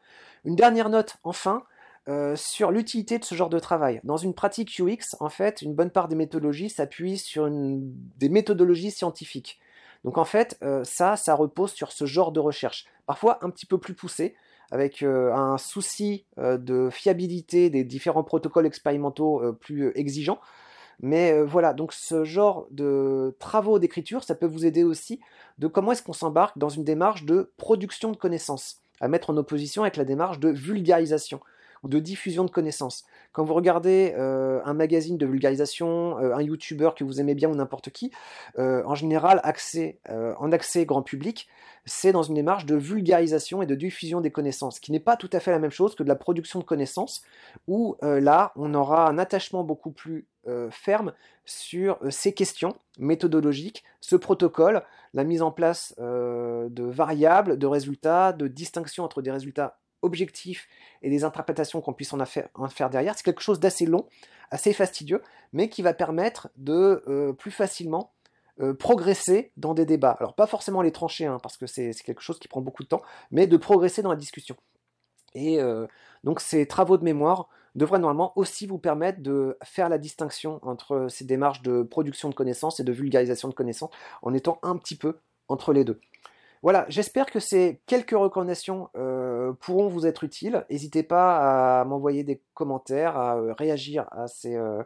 Une 0.45 0.55
dernière 0.55 0.89
note, 0.89 1.17
enfin, 1.23 1.63
euh, 2.07 2.35
sur 2.35 2.71
l'utilité 2.71 3.19
de 3.19 3.25
ce 3.25 3.35
genre 3.35 3.49
de 3.49 3.59
travail. 3.59 3.99
Dans 4.03 4.17
une 4.17 4.33
pratique 4.33 4.79
UX, 4.79 5.15
en 5.19 5.29
fait, 5.29 5.61
une 5.61 5.75
bonne 5.75 5.91
part 5.91 6.07
des 6.07 6.15
méthodologies 6.15 6.69
s'appuie 6.69 7.17
sur 7.17 7.49
des 7.49 8.29
méthodologies 8.29 8.91
scientifiques. 8.91 9.59
Donc 10.03 10.17
en 10.17 10.25
fait, 10.25 10.57
euh, 10.63 10.83
ça, 10.85 11.17
ça 11.17 11.35
repose 11.35 11.73
sur 11.73 11.91
ce 11.91 12.05
genre 12.05 12.31
de 12.31 12.39
recherche. 12.39 12.85
Parfois 13.05 13.37
un 13.43 13.49
petit 13.49 13.65
peu 13.65 13.77
plus 13.77 13.93
poussé, 13.93 14.35
avec 14.71 15.03
euh, 15.03 15.33
un 15.33 15.57
souci 15.57 16.25
de 16.37 16.89
fiabilité 16.91 17.69
des 17.69 17.83
différents 17.83 18.23
protocoles 18.23 18.65
expérimentaux 18.65 19.53
plus 19.59 19.91
exigeants. 19.95 20.39
Mais 21.01 21.31
euh, 21.31 21.45
voilà, 21.45 21.73
donc 21.73 21.93
ce 21.93 22.23
genre 22.23 22.67
de 22.71 23.35
travaux 23.39 23.79
d'écriture, 23.79 24.23
ça 24.23 24.35
peut 24.35 24.45
vous 24.45 24.65
aider 24.65 24.83
aussi 24.83 25.19
de 25.57 25.67
comment 25.67 25.93
est-ce 25.93 26.03
qu'on 26.03 26.13
s'embarque 26.13 26.57
dans 26.57 26.69
une 26.69 26.83
démarche 26.83 27.25
de 27.25 27.51
production 27.57 28.12
de 28.12 28.17
connaissances, 28.17 28.81
à 28.99 29.07
mettre 29.07 29.29
en 29.29 29.38
opposition 29.38 29.83
avec 29.83 29.95
la 29.95 30.05
démarche 30.05 30.39
de 30.39 30.49
vulgarisation 30.49 31.39
ou 31.83 31.88
de 31.88 31.99
diffusion 31.99 32.43
de 32.43 32.51
connaissances. 32.51 33.05
Quand 33.31 33.45
vous 33.45 33.53
regardez 33.53 34.13
euh, 34.17 34.59
un 34.65 34.73
magazine 34.73 35.17
de 35.17 35.25
vulgarisation, 35.25 36.19
euh, 36.19 36.35
un 36.35 36.41
youtubeur 36.41 36.93
que 36.93 37.05
vous 37.05 37.21
aimez 37.21 37.35
bien 37.35 37.49
ou 37.49 37.55
n'importe 37.55 37.89
qui, 37.89 38.12
en 38.57 38.95
général, 38.95 39.39
accès, 39.43 39.99
en 40.09 40.51
accès 40.51 40.85
grand 40.85 41.01
public, 41.01 41.47
c'est 41.85 42.12
dans 42.12 42.23
une 42.23 42.35
démarche 42.35 42.65
de 42.65 42.75
vulgarisation 42.75 43.62
et 43.62 43.65
de 43.65 43.75
diffusion 43.75 44.19
des 44.19 44.31
connaissances, 44.31 44.81
qui 44.81 44.91
n'est 44.91 44.99
pas 44.99 45.15
tout 45.15 45.29
à 45.31 45.39
fait 45.39 45.51
la 45.51 45.59
même 45.59 45.71
chose 45.71 45.95
que 45.95 46.03
de 46.03 46.09
la 46.09 46.17
production 46.17 46.59
de 46.59 46.65
connaissances, 46.65 47.21
où 47.69 47.95
là, 48.01 48.51
on 48.57 48.73
aura 48.73 49.07
un 49.07 49.17
attachement 49.17 49.63
beaucoup 49.63 49.91
plus 49.91 50.27
euh, 50.49 50.69
ferme 50.71 51.13
sur 51.45 51.99
euh, 52.03 52.09
ces 52.09 52.33
questions 52.33 52.75
méthodologiques, 52.97 53.83
ce 54.01 54.15
protocole, 54.15 54.83
la 55.13 55.23
mise 55.23 55.41
en 55.41 55.51
place 55.51 55.93
euh, 55.99 56.69
de 56.69 56.83
variables, 56.83 57.57
de 57.57 57.67
résultats, 57.67 58.33
de 58.33 58.47
distinction 58.47 59.03
entre 59.03 59.21
des 59.21 59.31
résultats 59.31 59.79
objectifs 60.01 60.67
et 61.01 61.09
des 61.09 61.23
interprétations 61.23 61.81
qu'on 61.81 61.93
puisse 61.93 62.13
en, 62.13 62.19
en, 62.19 62.69
faire 62.69 62.89
derrière. 62.89 63.15
C'est 63.15 63.23
quelque 63.23 63.41
chose 63.41 63.59
d'assez 63.59 63.85
long, 63.85 64.07
assez 64.49 64.73
fastidieux, 64.73 65.21
mais 65.53 65.69
qui 65.69 65.81
va 65.81 65.93
permettre 65.93 66.49
de 66.55 67.35
plus 67.38 67.51
facilement 67.51 68.13
progresser 68.79 69.51
dans 69.57 69.73
des 69.73 69.85
débats. 69.85 70.15
Alors 70.19 70.35
pas 70.35 70.47
forcément 70.47 70.81
les 70.81 70.93
trancher, 70.93 71.25
hein, 71.25 71.38
parce 71.43 71.57
que 71.57 71.67
c'est 71.67 71.93
quelque 72.05 72.21
chose 72.21 72.39
qui 72.39 72.47
prend 72.47 72.62
beaucoup 72.62 72.83
de 72.83 72.88
temps, 72.88 73.01
mais 73.29 73.45
de 73.45 73.57
progresser 73.57 74.01
dans 74.01 74.09
la 74.09 74.15
discussion. 74.15 74.55
Et 75.35 75.59
donc 76.23 76.39
ces 76.39 76.65
travaux 76.65 76.97
de 76.97 77.03
mémoire 77.03 77.49
devrait 77.79 77.99
normalement 77.99 78.33
aussi 78.35 78.67
vous 78.67 78.77
permettre 78.77 79.21
de 79.21 79.57
faire 79.63 79.89
la 79.89 79.97
distinction 79.97 80.59
entre 80.61 81.07
ces 81.09 81.25
démarches 81.25 81.63
de 81.63 81.81
production 81.81 82.29
de 82.29 82.35
connaissances 82.35 82.79
et 82.79 82.83
de 82.83 82.91
vulgarisation 82.91 83.47
de 83.47 83.55
connaissances 83.55 83.91
en 84.21 84.33
étant 84.35 84.59
un 84.61 84.77
petit 84.77 84.95
peu 84.95 85.17
entre 85.47 85.73
les 85.73 85.83
deux. 85.83 85.99
Voilà, 86.61 86.85
j'espère 86.89 87.27
que 87.27 87.39
ces 87.39 87.81
quelques 87.85 88.11
recommandations 88.11 88.89
euh, 88.97 89.53
pourront 89.61 89.87
vous 89.87 90.05
être 90.05 90.25
utiles. 90.25 90.65
N'hésitez 90.69 91.03
pas 91.03 91.79
à 91.79 91.85
m'envoyer 91.85 92.23
des 92.23 92.41
commentaires, 92.53 93.17
à 93.17 93.37
euh, 93.37 93.53
réagir 93.53 94.07
à, 94.11 94.27
ces, 94.27 94.55
euh, 94.57 94.83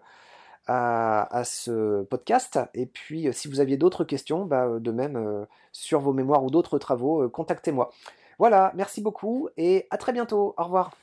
à, 0.67 1.41
ce 1.43 2.03
podcast. 2.03 2.59
Et 2.75 2.85
puis, 2.85 3.27
si 3.33 3.47
vous 3.47 3.59
aviez 3.59 3.77
d'autres 3.77 4.03
questions, 4.03 4.45
bah, 4.45 4.67
de 4.79 4.91
même 4.91 5.47
sur 5.71 5.99
vos 5.99 6.13
mémoires 6.13 6.43
ou 6.43 6.51
d'autres 6.51 6.77
travaux, 6.77 7.27
contactez-moi. 7.29 7.91
Voilà, 8.37 8.71
merci 8.75 9.01
beaucoup 9.01 9.49
et 9.57 9.87
à 9.89 9.97
très 9.97 10.13
bientôt. 10.13 10.53
Au 10.57 10.63
revoir. 10.63 11.02